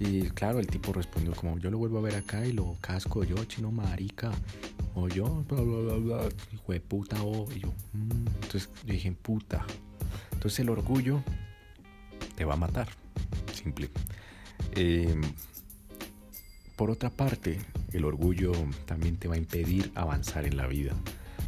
Y 0.00 0.22
claro, 0.30 0.58
el 0.58 0.66
tipo 0.66 0.92
respondió 0.92 1.32
como, 1.36 1.56
yo 1.58 1.70
lo 1.70 1.78
vuelvo 1.78 1.98
a 1.98 2.00
ver 2.00 2.16
acá 2.16 2.44
y 2.44 2.52
lo 2.52 2.76
casco 2.80 3.22
yo, 3.22 3.36
chino 3.44 3.70
marica. 3.70 4.32
O 4.96 5.06
yo, 5.06 5.44
bla, 5.48 5.60
bla, 5.60 5.78
bla, 5.78 5.94
bla. 5.94 6.28
Hijo 6.52 6.72
de 6.72 6.80
puta, 6.80 7.22
o. 7.22 7.46
Y 7.54 7.60
yo, 7.60 7.68
mmm. 7.92 8.26
entonces 8.42 8.68
yo 8.84 8.92
dije, 8.94 9.12
puta. 9.12 9.64
Entonces 10.32 10.58
el 10.58 10.70
orgullo 10.70 11.22
te 12.34 12.44
va 12.44 12.54
a 12.54 12.56
matar. 12.56 12.88
Simple. 13.52 13.90
Eh, 14.74 15.20
por 16.74 16.90
otra 16.90 17.10
parte, 17.10 17.60
el 17.92 18.04
orgullo 18.04 18.50
también 18.86 19.18
te 19.18 19.28
va 19.28 19.36
a 19.36 19.38
impedir 19.38 19.92
avanzar 19.94 20.46
en 20.46 20.56
la 20.56 20.66
vida. 20.66 20.94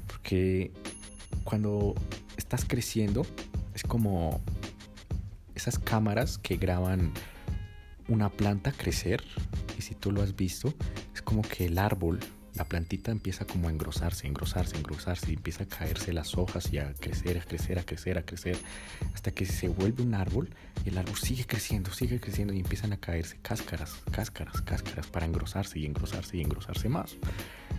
Porque 0.06 0.70
cuando 1.44 1.94
estás 2.36 2.64
creciendo, 2.64 3.26
es 3.74 3.82
como 3.82 4.40
esas 5.54 5.78
cámaras 5.78 6.38
que 6.38 6.56
graban 6.56 7.12
una 8.08 8.30
planta 8.30 8.72
crecer 8.72 9.22
y 9.78 9.82
si 9.82 9.94
tú 9.94 10.10
lo 10.10 10.22
has 10.22 10.34
visto 10.34 10.74
es 11.14 11.22
como 11.22 11.42
que 11.42 11.66
el 11.66 11.78
árbol 11.78 12.18
la 12.54 12.64
plantita 12.64 13.10
empieza 13.10 13.46
como 13.46 13.68
a 13.68 13.70
engrosarse, 13.70 14.26
engrosarse, 14.26 14.76
engrosarse 14.76 15.30
y 15.30 15.34
empieza 15.34 15.64
a 15.64 15.66
caerse 15.66 16.12
las 16.12 16.36
hojas 16.36 16.70
y 16.72 16.78
a 16.78 16.92
crecer, 16.94 17.38
a 17.38 17.42
crecer, 17.42 17.78
a 17.78 17.82
crecer, 17.82 18.18
a 18.18 18.22
crecer 18.24 18.58
hasta 19.14 19.30
que 19.30 19.46
se 19.46 19.68
vuelve 19.68 20.02
un 20.02 20.14
árbol 20.14 20.50
y 20.84 20.90
el 20.90 20.98
árbol 20.98 21.16
sigue 21.16 21.46
creciendo, 21.46 21.90
sigue 21.92 22.20
creciendo 22.20 22.52
y 22.52 22.58
empiezan 22.58 22.92
a 22.92 22.98
caerse 22.98 23.38
cáscaras, 23.40 23.94
cáscaras, 24.10 24.60
cáscaras 24.60 25.06
para 25.06 25.24
engrosarse 25.24 25.78
y 25.78 25.86
engrosarse 25.86 26.36
y 26.36 26.42
engrosarse 26.42 26.88
más. 26.90 27.16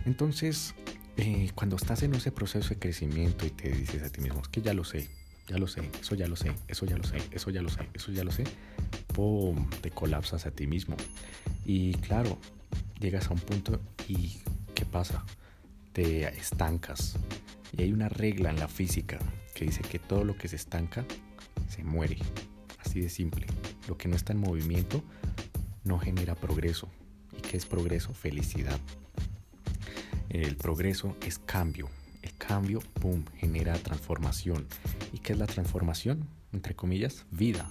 Entonces, 0.06 0.74
eh, 1.16 1.50
cuando 1.54 1.76
estás 1.76 2.02
en 2.02 2.14
ese 2.14 2.32
proceso 2.32 2.70
de 2.70 2.78
crecimiento 2.78 3.46
y 3.46 3.50
te 3.50 3.70
dices 3.70 4.02
a 4.02 4.10
ti 4.10 4.20
mismo, 4.20 4.40
es 4.40 4.48
que 4.48 4.62
ya 4.62 4.74
lo 4.74 4.84
sé, 4.84 5.08
ya 5.46 5.58
lo 5.58 5.68
sé, 5.68 5.82
eso 6.00 6.14
ya 6.14 6.26
lo 6.26 6.36
sé, 6.36 6.52
eso 6.68 6.86
ya 6.86 6.96
lo 6.96 7.04
sé, 7.04 7.18
eso 7.30 7.50
ya 7.50 7.62
lo 7.62 7.68
sé, 7.68 7.88
eso 7.94 8.12
ya 8.12 8.24
lo 8.24 8.32
sé, 8.32 8.44
¡pum! 9.14 9.68
te 9.80 9.90
colapsas 9.90 10.46
a 10.46 10.50
ti 10.50 10.66
mismo. 10.66 10.96
Y 11.64 11.94
claro, 11.94 12.38
llegas 13.00 13.28
a 13.28 13.32
un 13.32 13.40
punto 13.40 13.80
y 14.08 14.38
¿qué 14.74 14.84
pasa? 14.84 15.24
Te 15.92 16.26
estancas. 16.28 17.16
Y 17.76 17.82
hay 17.82 17.92
una 17.92 18.08
regla 18.08 18.50
en 18.50 18.58
la 18.58 18.68
física 18.68 19.18
que 19.54 19.66
dice 19.66 19.82
que 19.82 19.98
todo 19.98 20.24
lo 20.24 20.36
que 20.36 20.48
se 20.48 20.56
estanca 20.56 21.04
se 21.68 21.84
muere. 21.84 22.18
Así 22.84 23.00
de 23.00 23.08
simple. 23.08 23.46
Lo 23.88 23.96
que 23.96 24.08
no 24.08 24.16
está 24.16 24.32
en 24.32 24.40
movimiento 24.40 25.02
no 25.84 25.98
genera 25.98 26.34
progreso. 26.34 26.88
¿Y 27.36 27.40
qué 27.40 27.56
es 27.56 27.66
progreso? 27.66 28.12
Felicidad. 28.12 28.80
El 30.34 30.56
progreso 30.56 31.16
es 31.24 31.38
cambio. 31.38 31.88
El 32.20 32.36
cambio, 32.36 32.80
¡pum!, 32.94 33.22
genera 33.36 33.72
transformación. 33.74 34.66
¿Y 35.12 35.18
qué 35.18 35.32
es 35.32 35.38
la 35.38 35.46
transformación? 35.46 36.26
Entre 36.52 36.74
comillas, 36.74 37.24
vida. 37.30 37.70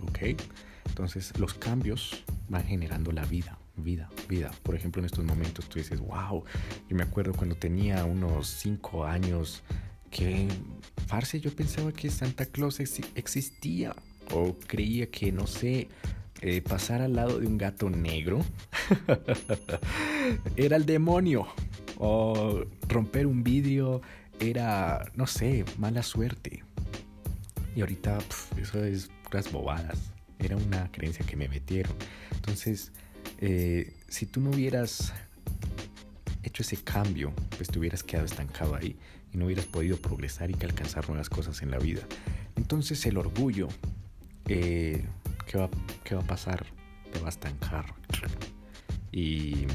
¿Ok? 0.00 0.40
Entonces 0.86 1.38
los 1.38 1.52
cambios 1.52 2.24
van 2.48 2.64
generando 2.64 3.12
la 3.12 3.26
vida, 3.26 3.58
vida, 3.76 4.08
vida. 4.26 4.50
Por 4.62 4.74
ejemplo, 4.74 5.00
en 5.02 5.06
estos 5.06 5.22
momentos 5.22 5.68
tú 5.68 5.80
dices, 5.80 6.00
wow, 6.00 6.42
yo 6.88 6.96
me 6.96 7.02
acuerdo 7.02 7.34
cuando 7.34 7.56
tenía 7.56 8.06
unos 8.06 8.48
5 8.48 9.04
años 9.04 9.62
que, 10.10 10.48
parce, 11.08 11.40
yo 11.40 11.54
pensaba 11.54 11.92
que 11.92 12.08
Santa 12.08 12.46
Claus 12.46 12.80
existía 12.80 13.94
o 14.30 14.56
creía 14.66 15.10
que, 15.10 15.30
no 15.30 15.46
sé, 15.46 15.88
eh, 16.40 16.62
pasar 16.62 17.02
al 17.02 17.12
lado 17.12 17.38
de 17.38 17.46
un 17.46 17.58
gato 17.58 17.90
negro 17.90 18.44
era 20.56 20.76
el 20.76 20.86
demonio 20.86 21.46
o 22.04 22.64
romper 22.88 23.28
un 23.28 23.44
vidrio 23.44 24.02
era, 24.40 25.12
no 25.14 25.28
sé, 25.28 25.64
mala 25.78 26.02
suerte. 26.02 26.64
Y 27.76 27.80
ahorita 27.80 28.18
eso 28.60 28.84
es 28.84 29.08
puras 29.22 29.52
bobadas. 29.52 30.12
Era 30.40 30.56
una 30.56 30.90
creencia 30.90 31.24
que 31.24 31.36
me 31.36 31.46
metieron. 31.46 31.94
Entonces, 32.32 32.90
eh, 33.38 33.94
si 34.08 34.26
tú 34.26 34.40
no 34.40 34.50
hubieras 34.50 35.12
hecho 36.42 36.64
ese 36.64 36.76
cambio, 36.78 37.32
pues 37.56 37.68
te 37.68 37.78
hubieras 37.78 38.02
quedado 38.02 38.26
estancado 38.26 38.74
ahí 38.74 38.96
y 39.32 39.38
no 39.38 39.44
hubieras 39.44 39.66
podido 39.66 39.96
progresar 39.96 40.50
y 40.50 40.54
alcanzar 40.60 41.08
nuevas 41.08 41.30
cosas 41.30 41.62
en 41.62 41.70
la 41.70 41.78
vida. 41.78 42.02
Entonces 42.56 43.06
el 43.06 43.16
orgullo, 43.16 43.68
eh, 44.48 45.04
¿qué, 45.46 45.56
va, 45.56 45.70
¿qué 46.02 46.16
va 46.16 46.22
a 46.22 46.26
pasar? 46.26 46.66
Te 47.12 47.20
va 47.20 47.26
a 47.26 47.30
estancar. 47.30 47.94
Y 49.12 49.66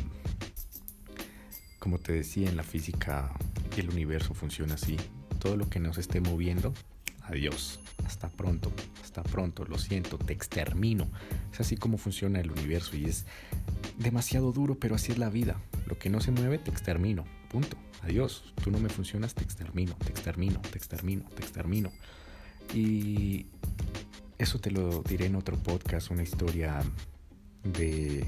como 1.87 1.99
te 1.99 2.11
decía, 2.11 2.49
en 2.49 2.57
la 2.57 2.63
física 2.63 3.31
el 3.77 3.89
universo 3.89 4.33
funciona 4.33 4.73
así. 4.73 4.97
Todo 5.39 5.55
lo 5.55 5.69
que 5.69 5.79
nos 5.79 5.97
esté 5.97 6.19
moviendo, 6.19 6.73
adiós, 7.21 7.79
hasta 8.05 8.27
pronto, 8.27 8.73
hasta 9.01 9.23
pronto, 9.23 9.63
lo 9.63 9.77
siento, 9.77 10.17
te 10.17 10.33
extermino. 10.33 11.07
Es 11.53 11.61
así 11.61 11.77
como 11.77 11.97
funciona 11.97 12.41
el 12.41 12.51
universo 12.51 12.97
y 12.97 13.05
es 13.05 13.25
demasiado 13.97 14.51
duro, 14.51 14.75
pero 14.75 14.95
así 14.95 15.13
es 15.13 15.17
la 15.17 15.29
vida. 15.29 15.61
Lo 15.85 15.97
que 15.97 16.09
no 16.09 16.19
se 16.19 16.31
mueve, 16.31 16.57
te 16.57 16.71
extermino. 16.71 17.23
Punto. 17.49 17.77
Adiós. 18.03 18.53
Tú 18.61 18.69
no 18.69 18.79
me 18.79 18.89
funcionas, 18.89 19.33
te 19.33 19.45
extermino, 19.45 19.93
te 19.93 20.09
extermino, 20.09 20.59
te 20.59 20.77
extermino, 20.77 21.23
te 21.37 21.41
extermino. 21.41 21.93
Y 22.73 23.45
eso 24.39 24.59
te 24.59 24.71
lo 24.71 25.03
diré 25.03 25.27
en 25.27 25.37
otro 25.37 25.55
podcast, 25.55 26.11
una 26.11 26.23
historia 26.23 26.81
de 27.63 28.27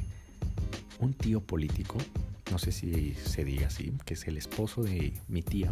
un 1.01 1.13
tío 1.13 1.42
político 1.42 1.98
no 2.51 2.58
sé 2.58 2.72
si 2.72 3.13
se 3.13 3.44
diga 3.44 3.68
así, 3.68 3.94
que 4.06 4.13
es 4.13 4.27
el 4.27 4.38
esposo 4.38 4.84
de 4.84 5.13
mi 5.27 5.41
tía, 5.41 5.72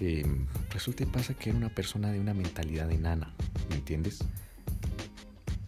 em, 0.00 0.46
resulta 0.70 1.02
y 1.02 1.06
pasa 1.06 1.34
que 1.34 1.50
era 1.50 1.58
una 1.58 1.68
persona 1.68 2.10
de 2.10 2.20
una 2.20 2.34
mentalidad 2.34 2.90
enana, 2.90 3.32
¿me 3.68 3.76
entiendes? 3.76 4.20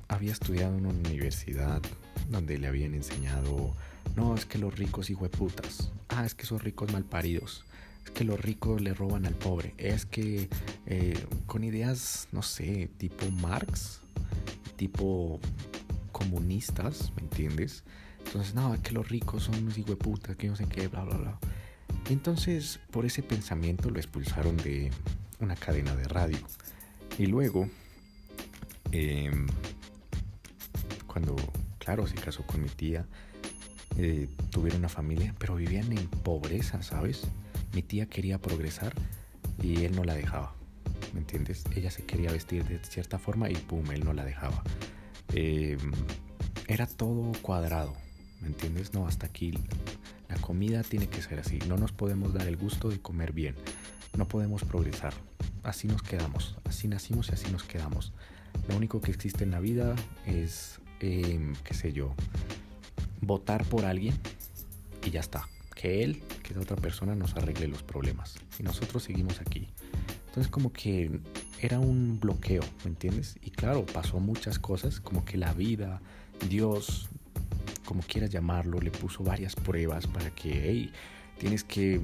Había 0.09 0.33
estudiado 0.33 0.77
en 0.77 0.87
una 0.87 0.99
universidad 1.09 1.83
donde 2.31 2.59
le 2.59 2.67
habían 2.67 2.95
enseñado, 2.95 3.75
no, 4.17 4.35
es 4.35 4.47
que 4.47 4.59
los 4.59 4.77
ricos 4.79 5.11
hijo 5.11 5.25
de 5.25 5.31
putas, 5.31 5.91
ah, 6.09 6.25
es 6.25 6.35
que 6.35 6.45
esos 6.45 6.63
ricos 6.63 6.93
malparidos, 6.93 7.65
es 8.05 8.11
que 8.11 8.25
los 8.25 8.41
ricos 8.41 8.81
le 8.81 8.95
roban 8.95 9.27
al 9.27 9.35
pobre, 9.35 9.75
es 9.77 10.07
que 10.07 10.49
eh, 10.87 11.27
con 11.47 11.65
ideas, 11.65 12.29
no 12.33 12.43
sé, 12.43 12.91
tipo 12.99 13.31
Marx, 13.31 14.01
tipo 14.77 15.41
comunistas, 16.13 17.13
¿me 17.17 17.23
entiendes? 17.23 17.85
Entonces, 18.29 18.55
no, 18.55 18.75
es 18.75 18.81
que 18.81 18.93
los 18.93 19.09
ricos 19.09 19.45
son 19.45 19.55
unos 19.55 19.79
puta, 19.97 20.35
que 20.35 20.49
no 20.49 20.55
sé 20.55 20.67
qué, 20.67 20.87
bla, 20.89 21.03
bla, 21.03 21.17
bla. 21.17 21.39
entonces, 22.11 22.79
por 22.91 23.07
ese 23.07 23.23
pensamiento, 23.23 23.89
lo 23.89 23.99
expulsaron 23.99 24.59
de 24.59 24.91
una 25.41 25.57
cadena 25.57 25.97
de 25.97 26.05
radio. 26.05 26.37
Y 27.17 27.25
luego, 27.25 27.71
em, 28.93 29.47
cuando, 31.07 31.37
claro, 31.79 32.07
se 32.07 32.17
casó 32.17 32.47
con 32.47 32.61
mi 32.61 32.69
tía, 32.69 33.07
eh, 33.97 34.29
tuvieron 34.51 34.81
una 34.81 34.91
familia, 34.91 35.35
pero 35.39 35.55
vivían 35.55 35.91
en 35.97 36.07
pobreza, 36.09 36.83
¿sabes? 36.83 37.23
Mi 37.73 37.81
tía 37.81 38.11
quería 38.11 38.39
progresar 38.39 38.93
y 39.63 39.85
él 39.85 39.97
no 39.97 40.05
la 40.05 40.15
dejaba. 40.15 40.55
¿Me 41.15 41.21
entiendes? 41.21 41.65
Ella 41.75 41.91
se 41.91 42.05
quería 42.05 42.31
vestir 42.31 42.63
de 42.67 42.79
cierta 42.85 43.19
forma 43.19 43.49
y 43.49 43.55
pum, 43.55 43.91
él 43.91 44.05
no 44.05 44.13
la 44.13 44.27
dejaba. 44.27 44.63
Em, 45.33 45.79
era 46.67 46.87
todo 46.87 47.33
cuadrado. 47.41 47.97
¿Me 48.41 48.49
entiendes? 48.49 48.95
No, 48.95 49.07
hasta 49.07 49.27
aquí 49.27 49.53
la 50.29 50.37
comida 50.37 50.83
tiene 50.83 51.09
que 51.09 51.23
ser 51.23 51.39
así. 51.41 51.59
No 51.67 51.77
nos 51.77 51.93
podemos 51.93 52.33
dar 52.35 52.47
el 52.47 52.57
gusto 52.57 52.91
de 52.91 53.01
comer 53.01 53.33
bien. 53.33 53.55
No 54.17 54.27
podemos 54.27 54.65
progresar. 54.65 55.15
Así 55.63 55.89
nos 55.89 56.03
quedamos. 56.03 56.57
Así 56.65 56.89
nacimos 56.89 57.29
y 57.31 57.33
así 57.33 57.51
nos 57.51 57.65
quedamos. 57.65 58.13
Lo 58.69 58.77
único 58.77 59.01
que 59.01 59.11
existe 59.11 59.45
en 59.45 59.51
la 59.51 59.61
vida 59.61 59.95
es, 60.27 60.81
em, 61.01 61.55
qué 61.65 61.75
sé 61.75 61.93
yo, 61.93 62.15
votar 63.21 63.65
por 63.65 63.85
alguien 63.85 64.15
y 65.05 65.11
ya 65.11 65.21
está. 65.21 65.49
Que 65.75 66.03
él, 66.03 66.23
que 66.43 66.53
esa 66.53 66.61
otra 66.61 66.77
persona 66.77 67.15
nos 67.15 67.37
arregle 67.37 67.69
los 67.69 67.83
problemas. 67.83 68.37
Y 68.59 68.63
nosotros 68.63 69.03
seguimos 69.05 69.41
aquí. 69.41 69.69
Entonces 70.27 70.51
como 70.51 70.73
que 70.73 71.21
era 71.61 71.79
un 71.79 72.21
bloqueo, 72.21 72.63
¿me 72.85 72.91
entiendes? 72.91 73.37
Y 73.43 73.51
claro, 73.51 73.87
pasó 73.87 74.21
muchas 74.21 74.59
cosas, 74.59 75.01
como 75.01 75.25
que 75.25 75.37
la 75.37 75.53
vida, 75.53 76.01
Dios, 76.49 77.09
como 77.89 78.03
quieras 78.03 78.29
llamarlo, 78.29 78.81
le 78.81 78.91
puso 78.91 79.25
varias 79.25 79.57
pruebas 79.57 80.07
para 80.07 80.29
que, 80.29 80.51
hey, 80.69 80.93
tienes 81.39 81.65
que 81.65 82.03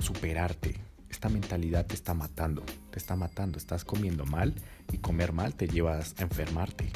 superarte. 0.00 0.74
Esta 1.08 1.28
mentalidad 1.28 1.86
te 1.86 1.94
está 1.94 2.14
matando, 2.14 2.64
te 2.90 2.98
está 2.98 3.14
matando, 3.14 3.56
estás 3.56 3.84
comiendo 3.84 4.26
mal 4.26 4.52
y 4.92 4.98
comer 4.98 5.32
mal 5.32 5.54
te 5.54 5.68
llevas 5.68 6.16
a 6.18 6.22
enfermarte. 6.22 6.90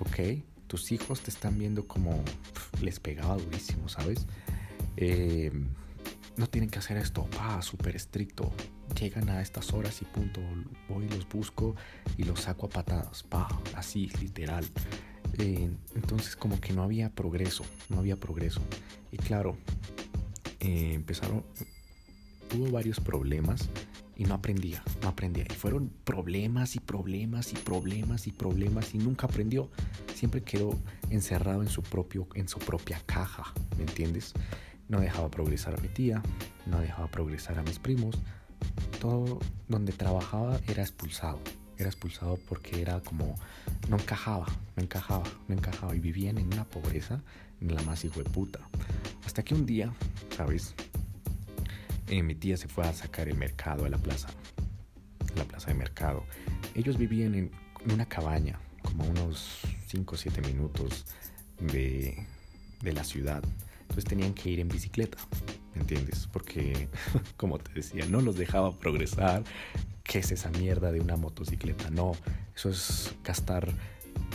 ¿Ok? 0.00 0.42
Tus 0.66 0.90
hijos 0.90 1.20
te 1.20 1.30
están 1.30 1.56
viendo 1.56 1.86
como 1.86 2.20
les 2.82 2.98
pegaba 2.98 3.36
durísimo, 3.36 3.88
¿sabes? 3.88 4.26
Eh, 4.96 5.52
no 6.36 6.48
tienen 6.48 6.68
que 6.68 6.80
hacer 6.80 6.96
esto, 6.96 7.26
pa, 7.26 7.62
súper 7.62 7.94
estricto. 7.94 8.52
Llegan 9.00 9.28
a 9.28 9.40
estas 9.40 9.72
horas 9.72 10.02
y 10.02 10.04
punto. 10.04 10.40
Voy 10.88 11.08
los 11.08 11.28
busco 11.28 11.76
y 12.16 12.24
los 12.24 12.40
saco 12.40 12.66
a 12.66 12.70
patadas, 12.70 13.22
pa, 13.22 13.46
así, 13.76 14.10
literal. 14.20 14.66
Entonces 15.94 16.36
como 16.36 16.60
que 16.60 16.72
no 16.72 16.82
había 16.82 17.10
progreso, 17.10 17.64
no 17.88 17.98
había 17.98 18.16
progreso. 18.16 18.60
Y 19.12 19.16
claro, 19.16 19.56
eh, 20.60 20.92
empezaron, 20.94 21.44
tuvo 22.48 22.70
varios 22.70 23.00
problemas 23.00 23.68
y 24.16 24.24
no 24.24 24.34
aprendía, 24.34 24.82
no 25.02 25.08
aprendía. 25.08 25.46
Y 25.48 25.54
fueron 25.54 25.90
problemas 26.04 26.76
y 26.76 26.80
problemas 26.80 27.52
y 27.52 27.56
problemas 27.56 28.26
y 28.26 28.32
problemas 28.32 28.94
y 28.94 28.98
nunca 28.98 29.26
aprendió. 29.26 29.70
Siempre 30.14 30.42
quedó 30.42 30.78
encerrado 31.08 31.62
en 31.62 31.68
su, 31.68 31.82
propio, 31.82 32.28
en 32.34 32.48
su 32.48 32.58
propia 32.58 33.00
caja, 33.06 33.54
¿me 33.78 33.84
entiendes? 33.84 34.34
No 34.88 35.00
dejaba 35.00 35.30
progresar 35.30 35.74
a 35.74 35.80
mi 35.80 35.88
tía, 35.88 36.22
no 36.66 36.80
dejaba 36.80 37.08
progresar 37.08 37.58
a 37.58 37.62
mis 37.62 37.78
primos. 37.78 38.16
Todo 39.00 39.38
donde 39.68 39.92
trabajaba 39.92 40.60
era 40.68 40.82
expulsado. 40.82 41.40
Era 41.80 41.88
expulsado 41.88 42.38
porque 42.46 42.82
era 42.82 43.00
como, 43.00 43.36
no 43.88 43.96
encajaba, 43.96 44.44
no 44.76 44.82
encajaba, 44.82 45.24
no 45.48 45.54
encajaba. 45.54 45.96
Y 45.96 45.98
vivían 45.98 46.36
en 46.36 46.52
una 46.52 46.64
pobreza 46.64 47.22
en 47.58 47.74
la 47.74 47.80
más 47.84 48.04
hijo 48.04 48.22
de 48.22 48.28
puta. 48.28 48.60
Hasta 49.24 49.42
que 49.42 49.54
un 49.54 49.64
día, 49.64 49.90
¿sabes? 50.36 50.74
Eh, 52.08 52.22
mi 52.22 52.34
tía 52.34 52.58
se 52.58 52.68
fue 52.68 52.86
a 52.86 52.92
sacar 52.92 53.30
el 53.30 53.38
mercado 53.38 53.86
a 53.86 53.88
la 53.88 53.96
plaza, 53.96 54.28
la 55.34 55.44
plaza 55.44 55.68
de 55.68 55.74
mercado. 55.74 56.26
Ellos 56.74 56.98
vivían 56.98 57.34
en 57.34 57.50
una 57.90 58.04
cabaña, 58.04 58.60
como 58.82 59.04
unos 59.04 59.60
5 59.86 60.14
o 60.14 60.18
7 60.18 60.42
minutos 60.42 61.06
de, 61.60 62.26
de 62.82 62.92
la 62.92 63.04
ciudad. 63.04 63.42
Entonces 63.90 64.04
tenían 64.04 64.34
que 64.34 64.50
ir 64.50 64.60
en 64.60 64.68
bicicleta, 64.68 65.18
¿me 65.74 65.80
entiendes? 65.80 66.28
Porque, 66.32 66.88
como 67.36 67.58
te 67.58 67.72
decía, 67.72 68.06
no 68.06 68.20
los 68.20 68.36
dejaba 68.36 68.78
progresar. 68.78 69.42
¿Qué 70.04 70.20
es 70.20 70.30
esa 70.30 70.48
mierda 70.50 70.92
de 70.92 71.00
una 71.00 71.16
motocicleta? 71.16 71.90
No, 71.90 72.12
eso 72.54 72.68
es 72.68 73.12
gastar 73.24 73.68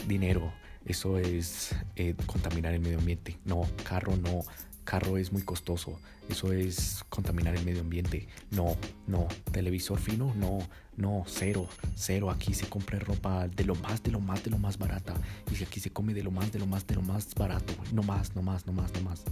dinero, 0.06 0.52
eso 0.84 1.18
es 1.18 1.74
eh, 1.96 2.14
contaminar 2.26 2.74
el 2.74 2.80
medio 2.80 2.98
ambiente. 2.98 3.38
No, 3.46 3.66
carro 3.82 4.14
no, 4.18 4.42
carro 4.86 5.18
es 5.18 5.32
muy 5.32 5.42
costoso, 5.42 6.00
eso 6.30 6.52
es 6.52 7.04
contaminar 7.10 7.54
el 7.54 7.64
medio 7.64 7.82
ambiente. 7.82 8.26
No, 8.50 8.76
no, 9.06 9.28
televisor 9.52 9.98
fino, 9.98 10.32
no, 10.34 10.60
no, 10.96 11.24
cero, 11.26 11.68
cero. 11.94 12.30
Aquí 12.30 12.54
se 12.54 12.66
compra 12.66 12.98
ropa 12.98 13.48
de 13.48 13.64
lo 13.64 13.74
más, 13.74 14.02
de 14.02 14.12
lo 14.12 14.20
más, 14.20 14.42
de 14.42 14.50
lo 14.50 14.58
más 14.58 14.78
barata. 14.78 15.14
Y 15.50 15.62
aquí 15.62 15.80
se 15.80 15.90
come 15.90 16.14
de 16.14 16.22
lo 16.22 16.30
más, 16.30 16.50
de 16.52 16.58
lo 16.58 16.66
más, 16.66 16.86
de 16.86 16.94
lo 16.94 17.02
más 17.02 17.34
barato. 17.34 17.74
No 17.92 18.02
más, 18.02 18.34
no 18.34 18.42
más, 18.42 18.66
no 18.66 18.72
más, 18.72 18.90
no 18.94 19.02
más. 19.02 19.24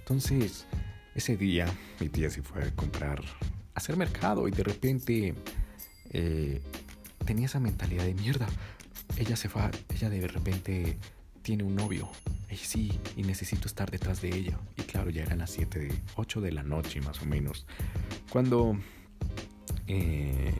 Entonces, 0.00 0.66
ese 1.14 1.36
día 1.36 1.66
mi 1.98 2.08
tía 2.08 2.28
se 2.28 2.42
fue 2.42 2.64
a 2.64 2.70
comprar, 2.72 3.20
a 3.20 3.78
hacer 3.78 3.96
mercado 3.96 4.48
y 4.48 4.50
de 4.50 4.62
repente 4.62 5.34
eh, 6.10 6.60
tenía 7.24 7.46
esa 7.46 7.60
mentalidad 7.60 8.04
de 8.04 8.14
mierda. 8.14 8.46
Ella 9.16 9.36
se 9.36 9.48
fue, 9.48 9.62
ella 9.94 10.10
de 10.10 10.28
repente 10.28 10.98
tiene 11.46 11.62
un 11.62 11.76
novio. 11.76 12.08
Y 12.50 12.56
sí, 12.56 12.98
y 13.16 13.22
necesito 13.22 13.68
estar 13.68 13.88
detrás 13.88 14.20
de 14.20 14.34
ella. 14.34 14.58
Y 14.76 14.82
claro, 14.82 15.10
ya 15.10 15.22
eran 15.22 15.38
las 15.38 15.50
7 15.50 15.78
de 15.78 15.94
8 16.16 16.40
de 16.40 16.50
la 16.50 16.64
noche 16.64 17.00
más 17.00 17.22
o 17.22 17.24
menos. 17.24 17.66
Cuando 18.30 18.76
eh, 19.86 20.52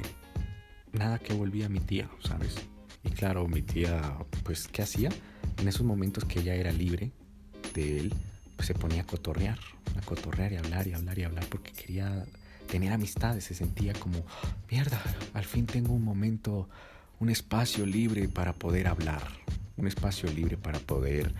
nada 0.92 1.18
que 1.18 1.34
volvía 1.34 1.68
mi 1.68 1.80
tía, 1.80 2.08
¿sabes? 2.22 2.54
Y 3.02 3.10
claro, 3.10 3.48
mi 3.48 3.62
tía, 3.62 4.16
pues, 4.44 4.68
¿qué 4.68 4.82
hacía? 4.82 5.08
En 5.58 5.66
esos 5.66 5.84
momentos 5.84 6.24
que 6.24 6.38
ella 6.38 6.54
era 6.54 6.70
libre 6.70 7.10
de 7.74 7.98
él, 7.98 8.14
pues 8.54 8.68
se 8.68 8.74
ponía 8.74 9.02
a 9.02 9.06
cotorrear, 9.06 9.58
a 9.98 10.02
cotorrear 10.02 10.52
y 10.52 10.56
hablar 10.58 10.86
y 10.86 10.92
hablar 10.92 11.18
y 11.18 11.24
hablar 11.24 11.46
porque 11.48 11.72
quería 11.72 12.24
tener 12.70 12.92
amistades, 12.92 13.42
se 13.42 13.54
sentía 13.54 13.92
como, 13.94 14.24
mierda, 14.70 15.02
al 15.34 15.46
fin 15.46 15.66
tengo 15.66 15.92
un 15.92 16.04
momento, 16.04 16.68
un 17.18 17.28
espacio 17.28 17.84
libre 17.86 18.28
para 18.28 18.52
poder 18.52 18.86
hablar, 18.86 19.22
un 19.76 19.86
espacio 19.86 20.30
libre 20.32 20.56
para 20.56 20.78
poder, 20.78 21.32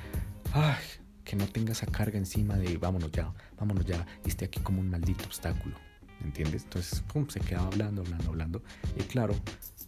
ay, 0.53 0.83
que 1.25 1.37
no 1.37 1.47
tenga 1.47 1.73
esa 1.73 1.87
carga 1.87 2.19
encima 2.19 2.57
de 2.57 2.79
vámonos 2.79 3.11
ya, 3.13 3.33
vámonos 3.59 3.85
ya, 3.85 4.07
y 4.25 4.29
esté 4.29 4.45
aquí 4.45 4.61
como 4.61 4.81
un 4.81 4.89
maldito 4.89 5.25
obstáculo, 5.25 5.77
¿entiendes? 6.25 6.65
Entonces, 6.65 7.01
pum, 7.01 7.29
se 7.29 7.41
quedaba 7.41 7.67
hablando, 7.67 8.03
hablando, 8.03 8.29
hablando, 8.31 8.63
y 8.97 9.03
claro, 9.03 9.35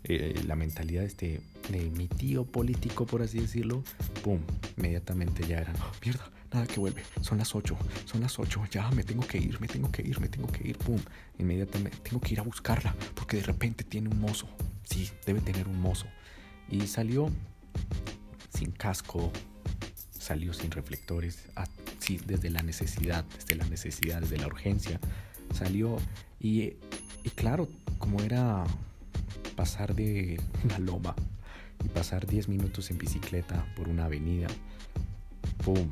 eh, 0.05 0.43
la 0.47 0.57
mentalidad 0.57 1.05
este, 1.05 1.41
de 1.71 1.91
mi 1.91 2.09
tío 2.09 2.45
político, 2.45 3.07
por 3.07 3.23
así 3.23 3.39
decirlo, 3.39 3.83
pum, 4.23 4.41
inmediatamente 4.77 5.47
ya 5.47 5.59
era, 5.59 5.73
oh, 5.81 5.93
mierda, 6.05 6.29
nada 6.53 6.67
que 6.67 6.81
vuelve, 6.81 7.03
son 7.21 7.39
las 7.39 7.55
8, 7.55 7.77
son 8.05 8.21
las 8.21 8.39
8, 8.39 8.65
ya 8.71 8.91
me 8.91 9.05
tengo 9.05 9.27
que 9.27 9.39
ir, 9.39 9.61
me 9.61 9.69
tengo 9.69 9.93
que 9.93 10.03
ir, 10.03 10.19
me 10.21 10.29
tengo 10.29 10.49
que 10.49 10.67
ir, 10.67 10.79
pum, 10.79 10.99
inmediatamente 11.39 11.99
tengo 12.03 12.21
que 12.21 12.33
ir 12.33 12.41
a 12.41 12.43
buscarla, 12.43 12.97
porque 13.15 13.37
de 13.37 13.45
repente 13.45 13.85
tiene 13.85 14.09
un 14.09 14.21
mozo, 14.21 14.49
sí, 14.83 15.09
debe 15.25 15.41
tener 15.41 15.69
un 15.69 15.81
mozo, 15.81 16.07
y 16.69 16.87
salió 16.87 17.31
sin 18.59 18.73
casco, 18.73 19.31
salió 20.19 20.53
sin 20.53 20.73
reflectores, 20.73 21.45
sí, 22.01 22.19
desde 22.27 22.51
la 22.51 22.61
necesidad, 22.63 23.25
desde 23.37 23.55
la 23.55 23.65
necesidad, 23.67 24.21
desde 24.21 24.37
la 24.37 24.49
urgencia, 24.49 24.99
salió 25.55 25.97
y, 26.41 26.75
y 27.23 27.31
claro, 27.37 27.69
como 28.01 28.21
era 28.21 28.65
pasar 29.55 29.95
de 29.95 30.41
una 30.65 30.81
loma 30.81 31.15
y 31.85 31.89
pasar 31.89 32.27
10 32.27 32.49
minutos 32.49 32.91
en 32.91 32.99
bicicleta 32.99 33.65
por 33.77 33.89
una 33.89 34.07
avenida, 34.07 34.49
¡pum! 35.65 35.89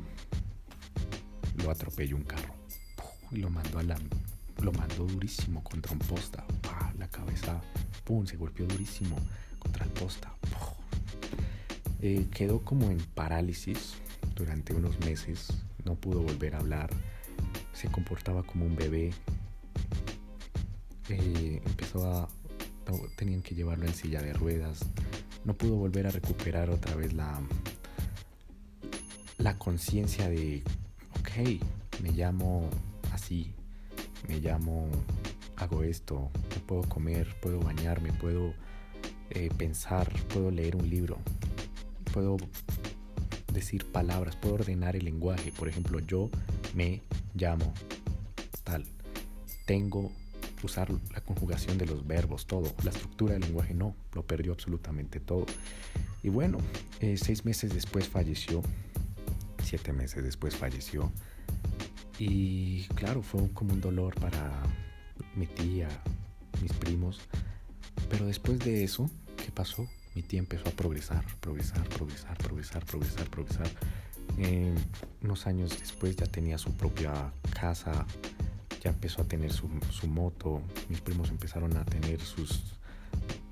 Lo 1.63 1.71
atropelló 1.71 2.17
un 2.17 2.23
carro 2.23 2.53
y 3.31 3.37
lo 3.37 3.49
mandó 3.49 3.79
a 3.79 3.83
la, 3.83 3.97
lo 4.61 4.73
mandó 4.73 5.05
durísimo 5.05 5.63
contra 5.63 5.93
un 5.93 5.99
posta, 5.99 6.43
la 6.99 7.07
cabeza, 7.07 7.61
¡pum! 8.03 8.25
Se 8.25 8.35
golpeó 8.35 8.65
durísimo 8.67 9.15
contra 9.57 9.85
el 9.85 9.91
posta, 9.91 10.36
eh, 12.01 12.27
quedó 12.31 12.59
como 12.63 12.91
en 12.91 12.97
parálisis 12.97 13.95
durante 14.35 14.73
unos 14.73 14.99
meses, 14.99 15.47
no 15.83 15.95
pudo 15.95 16.21
volver 16.21 16.55
a 16.55 16.59
hablar, 16.59 16.89
se 17.73 17.89
comportaba 17.89 18.43
como 18.43 18.65
un 18.65 18.75
bebé, 18.75 19.11
eh, 21.09 21.61
empezó 21.65 22.05
a, 22.05 22.29
tenían 23.15 23.41
que 23.41 23.55
llevarlo 23.55 23.85
en 23.85 23.93
silla 23.93 24.21
de 24.21 24.33
ruedas, 24.33 24.79
no 25.45 25.53
pudo 25.55 25.75
volver 25.75 26.07
a 26.07 26.11
recuperar 26.11 26.69
otra 26.69 26.95
vez 26.95 27.13
la, 27.13 27.41
la 29.37 29.57
conciencia 29.57 30.29
de, 30.29 30.63
ok, 31.19 31.61
me 32.01 32.11
llamo 32.11 32.69
así, 33.11 33.53
me 34.27 34.39
llamo, 34.39 34.87
hago 35.55 35.83
esto, 35.83 36.29
puedo 36.67 36.83
comer, 36.83 37.35
puedo 37.41 37.59
bañarme, 37.59 38.13
puedo 38.13 38.53
eh, 39.29 39.49
pensar, 39.57 40.11
puedo 40.27 40.51
leer 40.51 40.75
un 40.75 40.89
libro, 40.89 41.17
puedo 42.17 42.37
decir 43.53 43.85
palabras, 43.85 44.35
puedo 44.35 44.55
ordenar 44.55 44.95
el 44.95 45.05
lenguaje. 45.05 45.51
Por 45.51 45.67
ejemplo, 45.67 45.99
yo 45.99 46.31
me 46.73 47.03
llamo 47.35 47.71
tal. 48.63 48.85
Tengo 49.67 50.11
usar 50.63 50.89
la 51.13 51.21
conjugación 51.21 51.77
de 51.77 51.85
los 51.85 52.07
verbos, 52.07 52.47
todo. 52.47 52.73
La 52.83 52.89
estructura 52.89 53.33
del 53.33 53.43
lenguaje 53.43 53.75
no, 53.75 53.95
lo 54.13 54.25
perdió 54.25 54.53
absolutamente 54.53 55.19
todo. 55.19 55.45
Y 56.23 56.29
bueno, 56.29 56.57
eh, 57.01 57.17
seis 57.17 57.45
meses 57.45 57.71
después 57.71 58.09
falleció, 58.09 58.63
siete 59.63 59.93
meses 59.93 60.23
después 60.23 60.55
falleció. 60.55 61.11
Y 62.17 62.85
claro, 62.95 63.21
fue 63.21 63.47
como 63.53 63.73
un 63.73 63.81
dolor 63.81 64.15
para 64.19 64.63
mi 65.35 65.45
tía, 65.45 65.87
mis 66.63 66.73
primos. 66.73 67.19
Pero 68.09 68.25
después 68.25 68.57
de 68.57 68.83
eso, 68.83 69.07
¿qué 69.35 69.51
pasó? 69.51 69.87
Mi 70.17 70.23
tía 70.23 70.39
empezó 70.39 70.67
a 70.67 70.71
progresar, 70.71 71.23
progresar, 71.39 71.87
progresar, 71.89 72.35
progresar, 72.39 72.83
progresar, 72.83 73.29
progresar. 73.29 73.67
Eh, 74.39 74.73
unos 75.21 75.45
años 75.45 75.77
después 75.79 76.15
ya 76.15 76.25
tenía 76.25 76.57
su 76.57 76.71
propia 76.71 77.31
casa, 77.53 78.03
ya 78.81 78.89
empezó 78.89 79.21
a 79.21 79.25
tener 79.25 79.53
su, 79.53 79.69
su, 79.91 80.07
moto, 80.07 80.63
mis 80.89 81.01
primos 81.01 81.29
empezaron 81.29 81.77
a 81.77 81.85
tener 81.85 82.19
sus 82.19 82.63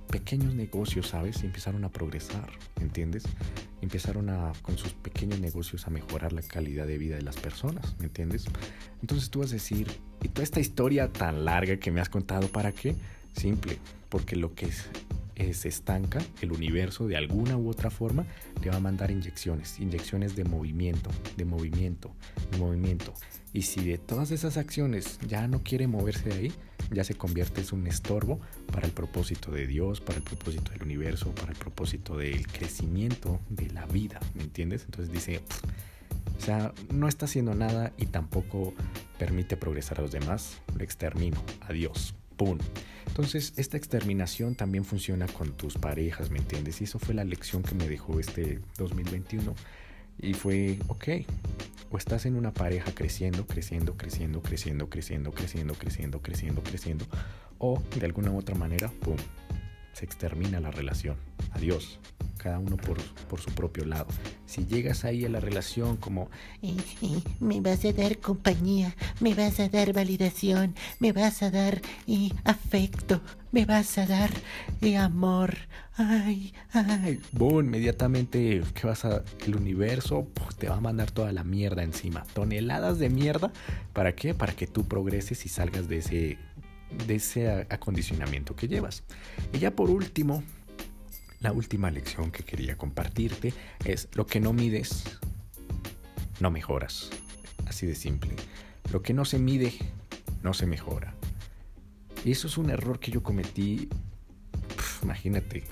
pequeños 0.10 0.56
negocios, 0.56 1.10
¿sabes? 1.10 1.44
Y 1.44 1.46
empezaron 1.46 1.84
a 1.84 1.90
progresar, 1.90 2.50
¿entiendes? 2.82 3.26
Empezaron 3.82 4.32
a, 4.32 4.52
con 4.64 4.76
sus 4.80 4.94
pequeños 4.94 5.40
negocios 5.40 5.86
a 5.86 5.92
mejorar 5.92 6.34
la 6.34 6.42
calidad 6.42 6.88
de 6.88 6.98
vida 6.98 7.16
de 7.16 7.22
las 7.22 7.36
personas, 7.36 7.96
¿me 8.00 8.06
entiendes? 8.06 8.46
Entonces 9.02 9.30
tú 9.30 9.42
vas 9.42 9.52
a 9.52 9.54
decir, 9.54 9.88
¿y 10.24 10.30
toda 10.30 10.44
esta 10.44 10.60
historia 10.60 11.14
tan 11.14 11.46
larga 11.46 11.78
que 11.78 11.92
me 11.92 12.02
has 12.02 12.10
contado 12.10 12.48
para 12.48 12.72
qué? 12.72 12.96
Simple, 13.36 13.78
porque 14.10 14.36
lo 14.36 14.56
que 14.56 14.66
es, 14.66 14.86
se 15.54 15.68
estanca, 15.68 16.22
el 16.42 16.52
universo 16.52 17.08
de 17.08 17.18
alguna 17.18 17.58
u 17.58 17.70
otra 17.70 17.90
forma 17.90 18.26
te 18.62 18.70
va 18.70 18.78
a 18.78 18.80
mandar 18.80 19.12
inyecciones, 19.12 19.80
inyecciones 19.80 20.36
de 20.36 20.46
movimiento, 20.46 21.10
de 21.38 21.46
movimiento, 21.46 22.16
de 22.52 22.58
movimiento. 22.58 23.14
Y 23.54 23.64
si 23.64 23.84
de 23.86 23.98
todas 23.98 24.32
esas 24.32 24.58
acciones 24.58 25.20
ya 25.28 25.48
no 25.48 25.64
quiere 25.64 25.88
moverse 25.88 26.30
de 26.30 26.36
ahí, 26.36 26.54
ya 26.92 27.04
se 27.04 27.16
convierte 27.16 27.62
en 27.62 27.80
un 27.80 27.88
estorbo 27.88 28.40
para 28.72 28.86
el 28.86 28.92
propósito 28.92 29.52
de 29.52 29.66
Dios, 29.66 30.02
para 30.02 30.18
el 30.18 30.24
propósito 30.24 30.72
del 30.72 30.84
universo, 30.84 31.34
para 31.34 31.52
el 31.52 31.58
propósito 31.58 32.18
del 32.18 32.48
crecimiento 32.48 33.40
de 33.50 33.70
la 33.70 33.86
vida, 33.86 34.20
¿me 34.34 34.44
entiendes? 34.44 34.84
Entonces 34.86 35.12
dice, 35.14 35.42
o 36.38 36.42
sea, 36.42 36.74
no 36.94 37.08
está 37.08 37.26
haciendo 37.26 37.56
nada 37.56 37.94
y 37.98 38.08
tampoco 38.08 38.74
permite 39.18 39.58
progresar 39.58 40.00
a 40.00 40.02
los 40.02 40.12
demás, 40.12 40.62
lo 40.76 40.84
extermino, 40.84 41.42
adiós, 41.62 42.14
¡pum! 42.38 42.58
Entonces, 43.08 43.54
esta 43.58 43.78
exterminación 43.78 44.56
también 44.56 44.84
funciona 44.84 45.26
con 45.28 45.54
tus 45.54 45.76
parejas, 45.76 46.32
¿me 46.32 46.40
entiendes? 46.40 46.82
Y 46.82 46.84
eso 46.84 47.00
fue 47.00 47.14
la 47.14 47.24
lección 47.24 47.64
que 47.64 47.76
me 47.76 47.88
dejó 47.88 48.20
este 48.20 48.60
2021. 48.78 49.56
Y 50.20 50.34
fue, 50.34 50.80
ok, 50.88 51.08
o 51.92 51.98
estás 51.98 52.26
en 52.26 52.36
una 52.36 52.54
pareja 52.54 52.92
creciendo, 52.94 53.46
creciendo, 53.46 53.96
creciendo, 53.96 54.42
creciendo, 54.42 54.90
creciendo, 54.90 55.32
creciendo, 55.32 55.74
creciendo, 55.76 56.22
creciendo, 56.22 56.64
creciendo, 56.64 57.06
o 57.58 57.82
de 57.98 58.06
alguna 58.06 58.32
u 58.32 58.38
otra 58.38 58.56
manera, 58.56 58.90
¡pum!, 59.02 59.18
se 59.96 60.04
extermina 60.04 60.60
la 60.60 60.72
relación. 60.72 61.16
Adiós. 61.52 62.00
Cada 62.38 62.60
uno 62.60 62.78
por, 62.78 63.02
por 63.28 63.40
su 63.40 63.50
propio 63.52 63.86
lado. 63.86 64.08
Si 64.46 64.66
llegas 64.66 65.04
ahí 65.06 65.26
a 65.26 65.30
la 65.30 65.40
relación 65.40 65.98
como, 65.98 66.30
me 67.40 67.62
vas 67.62 67.86
a 67.86 67.94
dar 67.94 68.20
compañía, 68.20 68.96
me 69.20 69.34
vas 69.34 69.60
a 69.60 69.70
dar 69.70 69.94
validación, 69.94 70.76
me 71.00 71.12
vas 71.12 71.42
a 71.42 71.50
dar 71.50 71.82
afecto, 72.44 73.22
me 73.52 73.66
vas 73.66 73.98
a 73.98 74.06
dar 74.06 74.30
amor. 75.00 75.56
Ay, 75.98 76.54
ay. 76.74 77.22
Boom, 77.32 77.66
inmediatamente 77.66 78.62
que 78.74 78.86
vas 78.86 79.06
a 79.06 79.24
el 79.46 79.56
universo 79.56 80.28
te 80.60 80.68
va 80.68 80.76
a 80.76 80.82
mandar 80.82 81.10
toda 81.10 81.32
la 81.32 81.46
mierda 81.46 81.84
encima. 81.84 82.26
Toneladas 82.34 83.00
de 83.00 83.10
mierda. 83.10 83.52
¿Para 83.94 84.14
qué? 84.14 84.34
Para 84.34 84.54
que 84.54 84.68
tú 84.68 84.84
progreses 84.84 85.46
y 85.46 85.50
salgas 85.50 85.88
de 85.88 85.98
ese 85.98 86.38
de 87.08 87.16
ese 87.16 87.68
acondicionamiento 87.70 88.56
que 88.56 88.68
llevas. 88.68 89.04
Y 89.54 89.60
ya 89.60 89.72
por 89.72 89.90
último, 89.90 90.44
la 91.40 91.52
última 91.52 91.92
lección 91.92 92.32
que 92.32 92.44
quería 92.44 92.78
compartirte 92.78 93.54
es 93.84 94.08
lo 94.14 94.26
que 94.26 94.40
no 94.40 94.54
mides, 94.54 95.04
no 96.40 96.52
mejoras. 96.52 97.10
Así 97.68 97.86
de 97.86 97.96
simple. 97.96 98.36
Lo 98.92 99.02
que 99.02 99.14
no 99.14 99.26
se 99.26 99.40
mide, 99.40 99.74
no 100.44 100.54
se 100.54 100.66
mejora. 100.66 101.16
Y 102.24 102.32
eso 102.32 102.48
es 102.48 102.58
un 102.58 102.70
error 102.70 103.00
que 103.00 103.12
yo 103.12 103.22
cometí, 103.22 103.90
imagínate, 105.04 105.64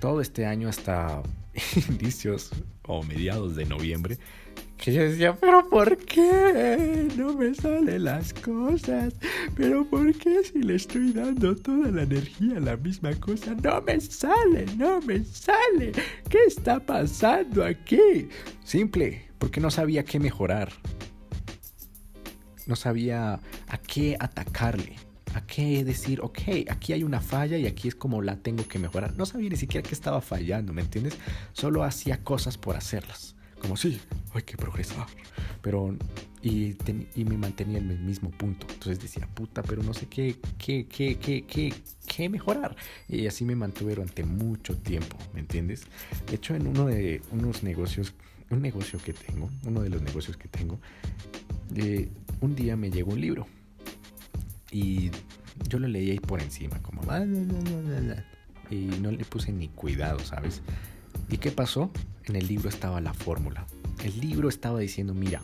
todo 0.00 0.20
este 0.20 0.46
año 0.46 0.68
hasta 0.68 1.22
inicios 1.90 2.50
o 2.86 3.02
mediados 3.02 3.56
de 3.56 3.64
noviembre, 3.64 4.18
que 4.80 4.94
yo 4.94 5.02
decía, 5.02 5.36
pero 5.38 5.68
¿por 5.68 5.98
qué 5.98 7.06
no 7.14 7.34
me 7.34 7.54
salen 7.54 8.04
las 8.04 8.32
cosas? 8.32 9.12
Pero 9.54 9.84
¿por 9.84 10.14
qué 10.14 10.42
si 10.42 10.62
le 10.62 10.76
estoy 10.76 11.12
dando 11.12 11.54
toda 11.54 11.90
la 11.90 12.04
energía 12.04 12.56
a 12.56 12.60
la 12.60 12.76
misma 12.78 13.14
cosa? 13.16 13.54
No 13.62 13.82
me 13.82 14.00
sale, 14.00 14.64
no 14.78 15.02
me 15.02 15.22
sale. 15.22 15.92
¿Qué 16.30 16.38
está 16.46 16.80
pasando 16.80 17.62
aquí? 17.62 18.28
Simple, 18.64 19.28
porque 19.38 19.60
no 19.60 19.70
sabía 19.70 20.02
qué 20.02 20.18
mejorar. 20.18 20.72
No 22.66 22.74
sabía 22.74 23.34
a 23.68 23.78
qué 23.86 24.16
atacarle. 24.18 24.96
A 25.34 25.46
qué 25.46 25.84
decir, 25.84 26.22
ok, 26.22 26.70
aquí 26.70 26.94
hay 26.94 27.04
una 27.04 27.20
falla 27.20 27.58
y 27.58 27.66
aquí 27.66 27.86
es 27.86 27.94
como 27.94 28.22
la 28.22 28.36
tengo 28.36 28.66
que 28.66 28.78
mejorar. 28.78 29.14
No 29.14 29.26
sabía 29.26 29.50
ni 29.50 29.56
siquiera 29.56 29.86
que 29.86 29.94
estaba 29.94 30.22
fallando, 30.22 30.72
¿me 30.72 30.80
entiendes? 30.80 31.18
Solo 31.52 31.84
hacía 31.84 32.24
cosas 32.24 32.56
por 32.56 32.76
hacerlas 32.76 33.36
como 33.60 33.76
sí, 33.76 34.00
hay 34.34 34.42
que 34.42 34.56
progresar. 34.56 35.06
Pero, 35.62 35.96
y, 36.42 36.76
y, 37.14 37.24
me 37.24 37.36
mantenía 37.36 37.78
en 37.78 37.90
el 37.90 37.98
mismo 38.00 38.30
punto. 38.30 38.66
Entonces 38.72 39.00
decía, 39.00 39.28
puta, 39.34 39.62
pero 39.62 39.82
no 39.82 39.94
sé 39.94 40.06
qué, 40.06 40.36
qué, 40.58 40.86
qué, 40.86 41.18
qué, 41.18 41.44
qué, 41.44 41.74
qué 42.06 42.28
mejorar. 42.28 42.74
Y 43.08 43.26
así 43.26 43.44
me 43.44 43.54
mantuve 43.54 43.94
durante 43.94 44.24
mucho 44.24 44.76
tiempo, 44.76 45.16
¿me 45.34 45.40
entiendes? 45.40 45.82
De 46.28 46.36
hecho, 46.36 46.54
en 46.54 46.66
uno 46.66 46.86
de 46.86 47.22
unos 47.30 47.62
negocios, 47.62 48.14
un 48.50 48.62
negocio 48.62 48.98
que 48.98 49.12
tengo, 49.12 49.50
uno 49.64 49.82
de 49.82 49.90
los 49.90 50.02
negocios 50.02 50.36
que 50.36 50.48
tengo, 50.48 50.80
eh, 51.76 52.08
un 52.40 52.56
día 52.56 52.76
me 52.76 52.90
llegó 52.90 53.12
un 53.12 53.20
libro. 53.20 53.46
Y 54.72 55.10
yo 55.68 55.78
lo 55.78 55.88
leí 55.88 56.10
ahí 56.10 56.20
por 56.20 56.40
encima, 56.40 56.80
como... 56.82 57.02
Y 58.70 58.86
no 59.00 59.10
le 59.10 59.24
puse 59.24 59.52
ni 59.52 59.68
cuidado, 59.68 60.20
¿sabes? 60.20 60.62
¿Y 61.30 61.38
qué 61.38 61.52
pasó? 61.52 61.90
En 62.24 62.34
el 62.36 62.48
libro 62.48 62.68
estaba 62.68 63.00
la 63.00 63.14
fórmula. 63.14 63.66
El 64.02 64.18
libro 64.20 64.48
estaba 64.48 64.80
diciendo, 64.80 65.14
mira, 65.14 65.40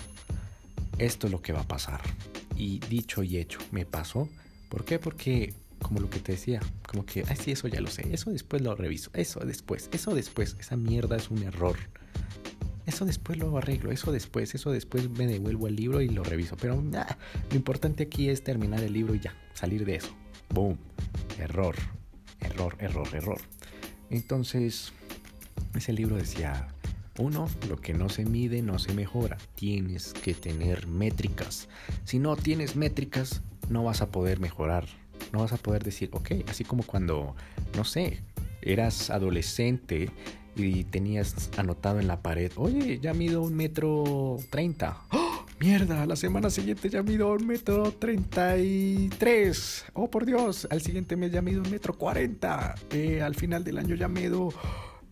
esto 0.99 1.29
es 1.29 1.33
lo 1.33 1.41
que 1.41 1.53
va 1.53 1.61
a 1.61 1.69
pasar. 1.69 2.01
Y 2.57 2.81
dicho 2.81 3.23
y 3.23 3.37
hecho, 3.37 3.61
me 3.71 3.87
pasó. 3.87 4.29
¿Por 4.69 4.85
qué? 4.85 4.99
Porque, 4.99 5.55
como 5.81 6.01
lo 6.01 6.11
que 6.11 6.19
te 6.19 6.33
decía, 6.33 6.61
como 6.89 7.07
que, 7.07 7.23
ay, 7.29 7.37
sí, 7.37 7.53
eso 7.53 7.69
ya 7.69 7.81
lo 7.81 7.89
sé, 7.89 8.13
eso 8.13 8.31
después 8.31 8.63
lo 8.63 8.75
reviso, 8.75 9.11
eso 9.15 9.41
después, 9.41 9.89
eso 9.93 10.15
después, 10.15 10.57
esa 10.59 10.77
mierda 10.77 11.17
es 11.17 11.31
un 11.31 11.43
error. 11.45 11.77
Eso 12.87 13.05
después 13.05 13.39
lo 13.39 13.57
arreglo, 13.57 13.93
eso 13.93 14.11
después, 14.11 14.55
eso 14.55 14.71
después 14.73 15.09
me 15.11 15.27
devuelvo 15.27 15.69
el 15.69 15.77
libro 15.77 16.01
y 16.01 16.09
lo 16.09 16.25
reviso. 16.25 16.57
Pero 16.57 16.81
nada, 16.81 17.17
lo 17.51 17.57
importante 17.57 18.05
aquí 18.05 18.29
es 18.29 18.43
terminar 18.43 18.83
el 18.83 18.93
libro 18.93 19.15
y 19.15 19.21
ya, 19.21 19.37
salir 19.55 19.85
de 19.85 19.97
eso. 19.97 20.11
Boom, 20.51 20.79
error, 21.39 21.77
error, 22.41 22.77
error, 22.79 23.09
error. 23.13 23.41
Entonces, 24.11 24.93
ese 25.77 25.93
libro 25.93 26.17
decía, 26.17 26.69
uno, 27.19 27.49
lo 27.69 27.77
que 27.77 27.95
no 27.95 28.09
se 28.09 28.25
mide 28.25 28.63
no 28.63 28.79
se 28.79 28.95
mejora. 28.95 29.39
Tienes 29.55 30.13
que 30.13 30.35
tener 30.35 30.87
métricas. 30.87 31.69
Si 32.05 32.19
no 32.19 32.37
tienes 32.37 32.77
métricas, 32.77 33.43
no 33.69 33.85
vas 33.85 34.03
a 34.03 34.11
poder 34.11 34.39
mejorar. 34.41 34.87
No 35.33 35.41
vas 35.41 35.53
a 35.53 35.57
poder 35.57 35.83
decir, 35.83 36.11
ok, 36.13 36.31
así 36.49 36.63
como 36.65 36.83
cuando, 36.83 37.35
no 37.75 37.85
sé, 37.85 38.23
eras 38.61 39.11
adolescente 39.11 40.11
y 40.55 40.85
tenías 40.85 41.51
anotado 41.57 42.01
en 42.01 42.07
la 42.07 42.23
pared, 42.23 42.53
oye, 42.57 42.99
ya 42.99 43.15
mido 43.15 43.43
un 43.43 43.55
metro 43.55 44.37
treinta. 44.51 45.03
¡Oh, 45.11 45.45
mierda, 45.59 46.07
la 46.07 46.17
semana 46.17 46.51
siguiente 46.51 46.89
ya 46.91 47.03
mido 47.03 47.33
un 47.33 47.47
metro 47.47 47.93
treinta 47.93 48.57
y 48.59 49.11
tres. 49.19 49.85
Oh, 49.95 50.11
por 50.11 50.27
Dios, 50.27 50.67
al 50.71 50.81
siguiente 50.83 51.17
mes 51.17 51.33
ya 51.33 51.43
mido 51.43 51.63
un 51.63 51.71
metro 51.71 51.95
cuarenta. 51.95 52.75
Eh, 52.91 53.23
al 53.23 53.35
final 53.35 53.65
del 53.65 53.79
año 53.79 53.95
ya 53.97 54.09
mido 54.09 54.51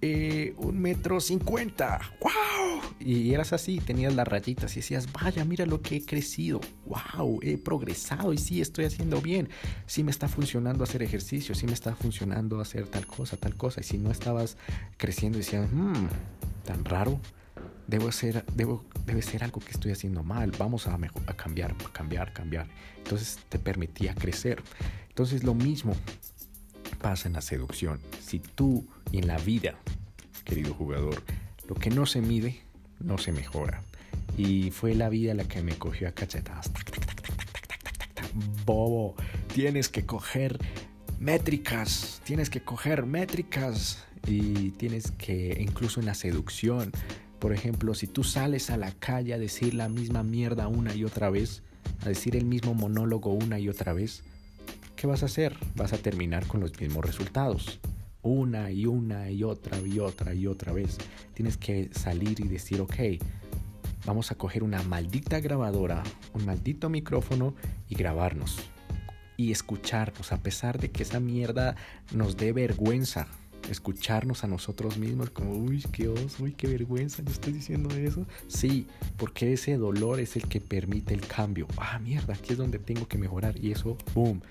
eh, 0.06 0.54
un 0.58 0.78
metro 0.78 1.18
cincuenta. 1.18 1.98
¡Wow! 2.20 2.82
Y 3.00 3.32
eras 3.32 3.54
así, 3.54 3.78
tenías 3.78 4.14
las 4.14 4.28
rayitas 4.28 4.72
y 4.72 4.80
decías, 4.80 5.10
vaya, 5.10 5.44
mira 5.46 5.64
lo 5.64 5.80
que 5.80 5.96
he 5.96 6.04
crecido. 6.04 6.60
¡Wow! 6.84 7.40
He 7.42 7.56
progresado 7.56 8.34
y 8.34 8.38
sí, 8.38 8.60
estoy 8.60 8.84
haciendo 8.84 9.22
bien. 9.22 9.48
Sí 9.86 10.04
me 10.04 10.10
está 10.10 10.28
funcionando 10.28 10.84
hacer 10.84 11.02
ejercicio, 11.02 11.54
sí 11.54 11.64
me 11.64 11.72
está 11.72 11.94
funcionando 11.96 12.60
hacer 12.60 12.86
tal 12.86 13.06
cosa, 13.06 13.38
tal 13.38 13.56
cosa. 13.56 13.80
Y 13.80 13.84
si 13.84 13.96
no 13.96 14.10
estabas 14.10 14.58
creciendo, 14.98 15.38
decías, 15.38 15.66
mmm, 15.72 16.06
tan 16.64 16.84
raro. 16.84 17.18
Debo 17.86 18.08
hacer, 18.08 18.44
debo, 18.54 18.84
debe 19.06 19.22
ser 19.22 19.42
algo 19.42 19.60
que 19.60 19.70
estoy 19.70 19.92
haciendo 19.92 20.22
mal. 20.22 20.52
Vamos 20.58 20.86
a, 20.86 20.94
a 20.94 21.34
cambiar, 21.34 21.74
cambiar, 21.92 22.32
cambiar. 22.34 22.66
Entonces 22.98 23.38
te 23.48 23.58
permitía 23.58 24.14
crecer. 24.14 24.62
Entonces 25.08 25.44
lo 25.44 25.54
mismo 25.54 25.94
pasa 27.04 27.28
en 27.28 27.34
la 27.34 27.42
seducción. 27.42 28.00
Si 28.18 28.38
tú 28.38 28.86
en 29.12 29.26
la 29.26 29.36
vida, 29.36 29.74
querido 30.46 30.72
jugador, 30.72 31.22
lo 31.68 31.74
que 31.74 31.90
no 31.90 32.06
se 32.06 32.22
mide, 32.22 32.62
no 32.98 33.18
se 33.18 33.30
mejora. 33.30 33.82
Y 34.38 34.70
fue 34.70 34.94
la 34.94 35.10
vida 35.10 35.34
la 35.34 35.44
que 35.44 35.60
me 35.60 35.74
cogió 35.76 36.08
a 36.08 36.12
cachetadas. 36.12 36.70
Bobo, 38.64 39.16
tienes 39.52 39.90
que 39.90 40.06
coger 40.06 40.58
métricas, 41.20 42.22
tienes 42.24 42.48
que 42.48 42.62
coger 42.62 43.04
métricas 43.04 44.02
y 44.26 44.70
tienes 44.70 45.10
que, 45.10 45.58
incluso 45.60 46.00
en 46.00 46.06
la 46.06 46.14
seducción, 46.14 46.90
por 47.38 47.52
ejemplo, 47.52 47.92
si 47.92 48.06
tú 48.06 48.24
sales 48.24 48.70
a 48.70 48.78
la 48.78 48.92
calle 48.92 49.34
a 49.34 49.38
decir 49.38 49.74
la 49.74 49.90
misma 49.90 50.22
mierda 50.22 50.68
una 50.68 50.94
y 50.94 51.04
otra 51.04 51.28
vez, 51.28 51.62
a 52.00 52.08
decir 52.08 52.34
el 52.34 52.46
mismo 52.46 52.72
monólogo 52.72 53.30
una 53.30 53.58
y 53.58 53.68
otra 53.68 53.92
vez, 53.92 54.24
¿qué 54.96 55.06
vas 55.06 55.22
a 55.22 55.26
hacer? 55.26 55.56
Vas 55.74 55.92
a 55.92 55.98
terminar 55.98 56.46
con 56.46 56.60
los 56.60 56.78
mismos 56.80 57.04
resultados. 57.04 57.80
Una 58.22 58.70
y 58.70 58.86
una 58.86 59.30
y 59.30 59.44
otra 59.44 59.78
y 59.80 59.98
otra 59.98 60.34
y 60.34 60.46
otra 60.46 60.72
vez. 60.72 60.98
Tienes 61.34 61.56
que 61.56 61.90
salir 61.92 62.40
y 62.40 62.48
decir, 62.48 62.80
ok, 62.80 62.94
vamos 64.06 64.30
a 64.30 64.34
coger 64.34 64.62
una 64.62 64.82
maldita 64.82 65.40
grabadora, 65.40 66.02
un 66.32 66.46
maldito 66.46 66.88
micrófono 66.88 67.54
y 67.88 67.94
grabarnos. 67.94 68.58
y 69.36 69.50
escucharnos, 69.50 70.32
a 70.32 70.38
pesar 70.42 70.78
de 70.78 70.90
que 70.90 71.02
esa 71.02 71.20
mierda 71.20 71.74
nos 72.12 72.36
dé 72.36 72.52
vergüenza. 72.52 73.26
Escucharnos 73.70 74.44
a 74.44 74.46
nosotros 74.46 74.98
mismos 74.98 75.30
como, 75.30 75.52
uy, 75.56 75.82
qué 75.90 76.08
oso, 76.08 76.44
uy, 76.44 76.52
qué 76.52 76.68
vergüenza, 76.68 77.22
yo 77.22 77.32
estoy 77.32 77.52
diciendo 77.54 77.92
eso. 77.94 78.26
Sí, 78.46 78.86
porque 79.16 79.54
ese 79.54 79.76
dolor 79.76 80.20
es 80.20 80.36
el 80.36 80.46
que 80.48 80.60
permite 80.60 81.14
el 81.14 81.26
cambio. 81.26 81.66
Ah, 81.78 81.98
mierda, 81.98 82.34
aquí 82.34 82.52
es 82.52 82.58
donde 82.58 82.78
tengo 82.78 83.08
que 83.08 83.18
mejorar. 83.18 83.54
Y 83.58 83.72
eso, 83.72 83.96
boom, 84.14 84.42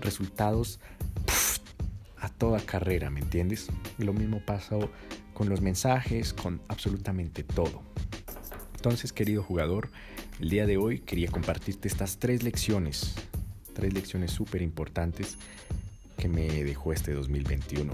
resultados 0.00 0.80
a 2.18 2.28
toda 2.28 2.60
carrera, 2.60 3.10
¿me 3.10 3.20
entiendes? 3.20 3.68
Lo 3.98 4.12
mismo 4.12 4.40
pasa 4.44 4.76
con 5.34 5.48
los 5.48 5.60
mensajes, 5.60 6.32
con 6.32 6.60
absolutamente 6.68 7.42
todo. 7.42 7.82
Entonces, 8.76 9.12
querido 9.12 9.42
jugador, 9.42 9.90
el 10.40 10.50
día 10.50 10.66
de 10.66 10.76
hoy 10.76 11.00
quería 11.00 11.30
compartirte 11.30 11.88
estas 11.88 12.18
tres 12.18 12.42
lecciones 12.42 13.14
tres 13.78 13.94
lecciones 13.94 14.32
súper 14.32 14.60
importantes 14.60 15.38
que 16.16 16.28
me 16.28 16.64
dejó 16.64 16.92
este 16.92 17.12
2021. 17.12 17.92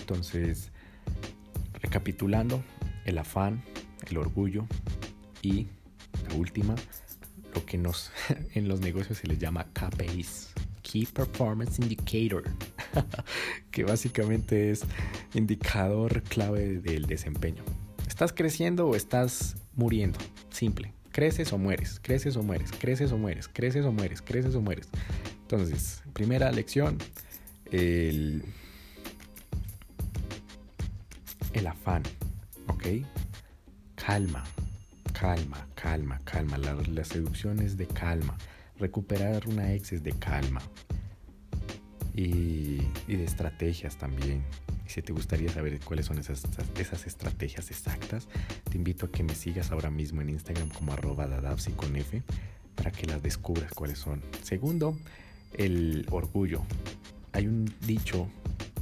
Entonces, 0.00 0.72
recapitulando, 1.80 2.60
el 3.04 3.18
afán, 3.18 3.62
el 4.10 4.16
orgullo 4.16 4.66
y 5.42 5.68
la 6.28 6.34
última, 6.34 6.74
lo 7.54 7.64
que 7.64 7.76
en 8.54 8.66
los 8.66 8.80
negocios 8.80 9.18
se 9.18 9.28
les 9.28 9.38
llama 9.38 9.66
KPIs, 9.72 10.54
Key 10.84 11.06
Performance 11.06 11.80
Indicator, 11.80 12.44
que 13.72 13.82
básicamente 13.82 14.70
es 14.70 14.82
indicador 15.34 16.22
clave 16.22 16.78
del 16.78 17.06
desempeño. 17.06 17.64
¿Estás 18.06 18.32
creciendo 18.32 18.86
o 18.86 18.94
estás 18.94 19.56
muriendo? 19.74 20.18
Simple. 20.50 20.92
Creces 21.10 21.52
o 21.52 21.58
mueres, 21.58 22.00
creces 22.00 22.36
o 22.36 22.42
mueres, 22.42 22.70
creces 22.78 23.10
o 23.12 23.18
mueres, 23.18 23.48
creces 23.48 23.84
o 23.84 23.92
mueres, 23.92 24.22
creces 24.22 24.54
o 24.54 24.60
mueres. 24.60 24.88
Entonces, 25.42 26.02
primera 26.12 26.52
lección, 26.52 26.98
el, 27.70 28.44
el 31.54 31.66
afán, 31.66 32.02
¿ok? 32.68 32.84
Calma, 33.94 34.44
calma, 35.12 35.66
calma, 35.74 36.20
calma. 36.24 36.58
La, 36.58 36.74
la 36.74 37.04
seducción 37.04 37.60
es 37.60 37.76
de 37.76 37.86
calma. 37.86 38.36
Recuperar 38.84 39.48
una 39.48 39.72
ex 39.72 39.94
es 39.94 40.02
de 40.02 40.12
calma. 40.12 40.60
Y, 42.14 42.76
de 43.06 43.24
estrategias 43.24 43.96
también. 43.96 44.42
Si 44.86 45.00
te 45.00 45.10
gustaría 45.14 45.48
saber 45.48 45.80
cuáles 45.80 46.04
son 46.04 46.18
esas, 46.18 46.42
esas 46.78 47.06
estrategias 47.06 47.70
exactas, 47.70 48.28
te 48.70 48.76
invito 48.76 49.06
a 49.06 49.10
que 49.10 49.22
me 49.22 49.34
sigas 49.34 49.70
ahora 49.70 49.88
mismo 49.88 50.20
en 50.20 50.28
Instagram 50.28 50.68
como 50.68 50.92
arroba 50.92 51.26
dadapsi 51.26 51.72
para 52.74 52.90
que 52.92 53.06
las 53.06 53.22
descubras 53.22 53.72
cuáles 53.72 54.00
son. 54.00 54.20
Segundo, 54.42 54.94
el 55.54 56.06
orgullo. 56.10 56.60
Hay 57.32 57.46
un 57.46 57.74
dicho 57.86 58.28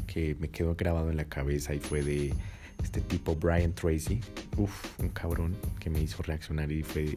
que 0.09 0.35
me 0.41 0.49
quedó 0.49 0.75
grabado 0.75 1.13
en 1.13 1.17
la 1.17 1.27
cabeza 1.27 1.75
y 1.75 1.79
fue 1.79 2.03
de 2.03 2.35
este 2.83 3.01
tipo 3.03 3.37
Brian 3.37 3.73
Tracy. 3.73 4.19
Uf, 4.57 4.99
un 4.99 5.11
cabrón 5.11 5.55
que 5.79 5.91
me 5.91 6.03
hizo 6.03 6.25
reaccionar 6.25 6.73
y 6.73 6.83
fue 6.83 7.17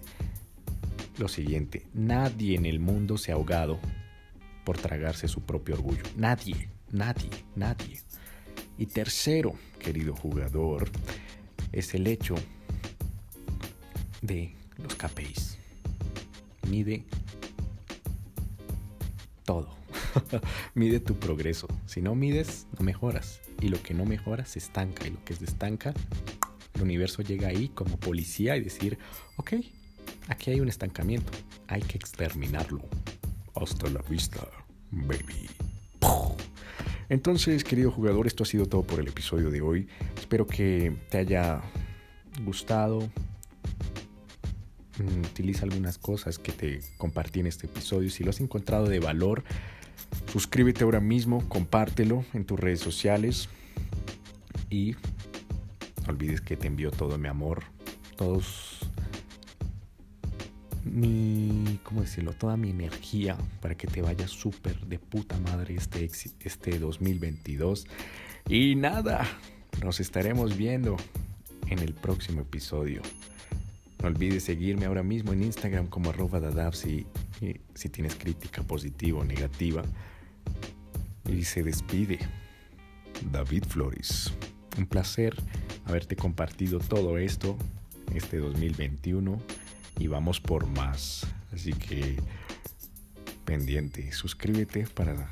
lo 1.17 1.27
siguiente. 1.27 1.87
Nadie 1.93 2.55
en 2.55 2.65
el 2.65 2.79
mundo 2.79 3.17
se 3.17 3.31
ha 3.31 3.35
ahogado 3.35 3.79
por 4.63 4.77
tragarse 4.77 5.27
su 5.27 5.41
propio 5.41 5.75
orgullo. 5.75 6.03
Nadie, 6.15 6.69
nadie, 6.91 7.29
nadie. 7.55 8.01
Y 8.77 8.87
tercero, 8.87 9.53
querido 9.79 10.15
jugador, 10.15 10.89
es 11.71 11.93
el 11.93 12.07
hecho 12.07 12.35
de 14.21 14.53
los 14.77 14.95
KPIs. 14.95 15.57
Mide 16.69 17.05
todo. 19.45 19.75
Mide 20.73 20.99
tu 20.99 21.15
progreso. 21.15 21.67
Si 21.85 22.01
no 22.01 22.15
mides, 22.15 22.67
no 22.77 22.85
mejoras. 22.85 23.41
Y 23.61 23.69
lo 23.69 23.81
que 23.81 23.93
no 23.93 24.05
mejora 24.05 24.45
se 24.45 24.59
estanca. 24.59 25.07
Y 25.07 25.11
lo 25.11 25.23
que 25.23 25.35
se 25.35 25.45
estanca, 25.45 25.93
el 26.73 26.81
universo 26.81 27.21
llega 27.21 27.47
ahí 27.47 27.69
como 27.69 27.97
policía 27.97 28.57
y 28.57 28.61
decir, 28.61 28.97
ok, 29.37 29.53
aquí 30.27 30.51
hay 30.51 30.59
un 30.59 30.69
estancamiento. 30.69 31.31
Hay 31.67 31.81
que 31.81 31.97
exterminarlo. 31.97 32.81
Hasta 33.55 33.89
la 33.89 34.01
vista, 34.09 34.47
baby. 34.91 35.49
Entonces, 37.09 37.63
querido 37.63 37.91
jugador, 37.91 38.27
esto 38.27 38.43
ha 38.43 38.45
sido 38.45 38.65
todo 38.65 38.83
por 38.83 38.99
el 38.99 39.07
episodio 39.07 39.49
de 39.49 39.61
hoy. 39.61 39.87
Espero 40.17 40.47
que 40.47 40.95
te 41.09 41.19
haya 41.19 41.61
gustado. 42.43 42.99
Mm, 44.97 45.25
utiliza 45.25 45.65
algunas 45.65 45.97
cosas 45.97 46.39
que 46.39 46.51
te 46.51 46.79
compartí 46.97 47.41
en 47.41 47.47
este 47.47 47.67
episodio. 47.67 48.09
Si 48.09 48.23
lo 48.23 48.31
has 48.31 48.39
encontrado 48.39 48.87
de 48.87 48.99
valor, 48.99 49.43
suscríbete 50.31 50.83
ahora 50.83 50.99
mismo, 50.99 51.47
compártelo 51.47 52.25
en 52.33 52.45
tus 52.45 52.59
redes 52.59 52.79
sociales 52.79 53.49
y 54.69 54.95
no 56.05 56.13
olvides 56.13 56.41
que 56.41 56.57
te 56.57 56.67
envío 56.67 56.91
todo 56.91 57.17
mi 57.17 57.27
amor, 57.27 57.63
todos 58.15 58.74
mi, 60.85 61.79
¿cómo 61.83 62.01
decirlo? 62.01 62.33
Toda 62.33 62.57
mi 62.57 62.69
energía 62.69 63.37
para 63.61 63.75
que 63.75 63.87
te 63.87 64.01
vayas 64.01 64.31
súper 64.31 64.79
de 64.85 64.99
puta 64.99 65.37
madre 65.39 65.75
este, 65.75 66.09
este 66.39 66.79
2022. 66.79 67.87
Y 68.47 68.75
nada, 68.75 69.27
nos 69.83 69.99
estaremos 69.99 70.55
viendo 70.55 70.95
en 71.67 71.79
el 71.79 71.93
próximo 71.93 72.41
episodio. 72.41 73.01
No 74.01 74.07
olvides 74.07 74.43
seguirme 74.43 74.85
ahora 74.85 75.03
mismo 75.03 75.33
en 75.33 75.43
Instagram 75.43 75.87
como 75.87 76.11
arroba 76.11 76.39
dadab 76.39 76.75
si, 76.75 77.07
si 77.73 77.89
tienes 77.89 78.15
crítica 78.15 78.61
positiva 78.61 79.19
o 79.19 79.23
negativa. 79.23 79.83
Y 81.27 81.43
se 81.43 81.63
despide 81.63 82.19
David 83.31 83.63
Flores. 83.67 84.31
Un 84.77 84.85
placer 84.85 85.35
haberte 85.85 86.15
compartido 86.15 86.79
todo 86.79 87.17
esto 87.17 87.57
este 88.13 88.37
2021 88.37 89.41
y 89.99 90.07
vamos 90.07 90.39
por 90.39 90.67
más. 90.67 91.25
Así 91.53 91.73
que 91.73 92.17
pendiente, 93.45 94.11
suscríbete 94.11 94.87
para, 94.87 95.29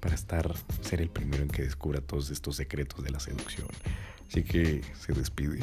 para 0.00 0.14
estar, 0.14 0.54
ser 0.82 1.00
el 1.00 1.10
primero 1.10 1.42
en 1.42 1.48
que 1.48 1.62
descubra 1.62 2.00
todos 2.00 2.30
estos 2.30 2.56
secretos 2.56 3.02
de 3.02 3.10
la 3.10 3.20
seducción. 3.20 3.68
Así 4.28 4.42
que 4.42 4.82
se 4.98 5.12
despide 5.12 5.60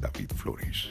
David 0.00 0.30
Flores. 0.34 0.90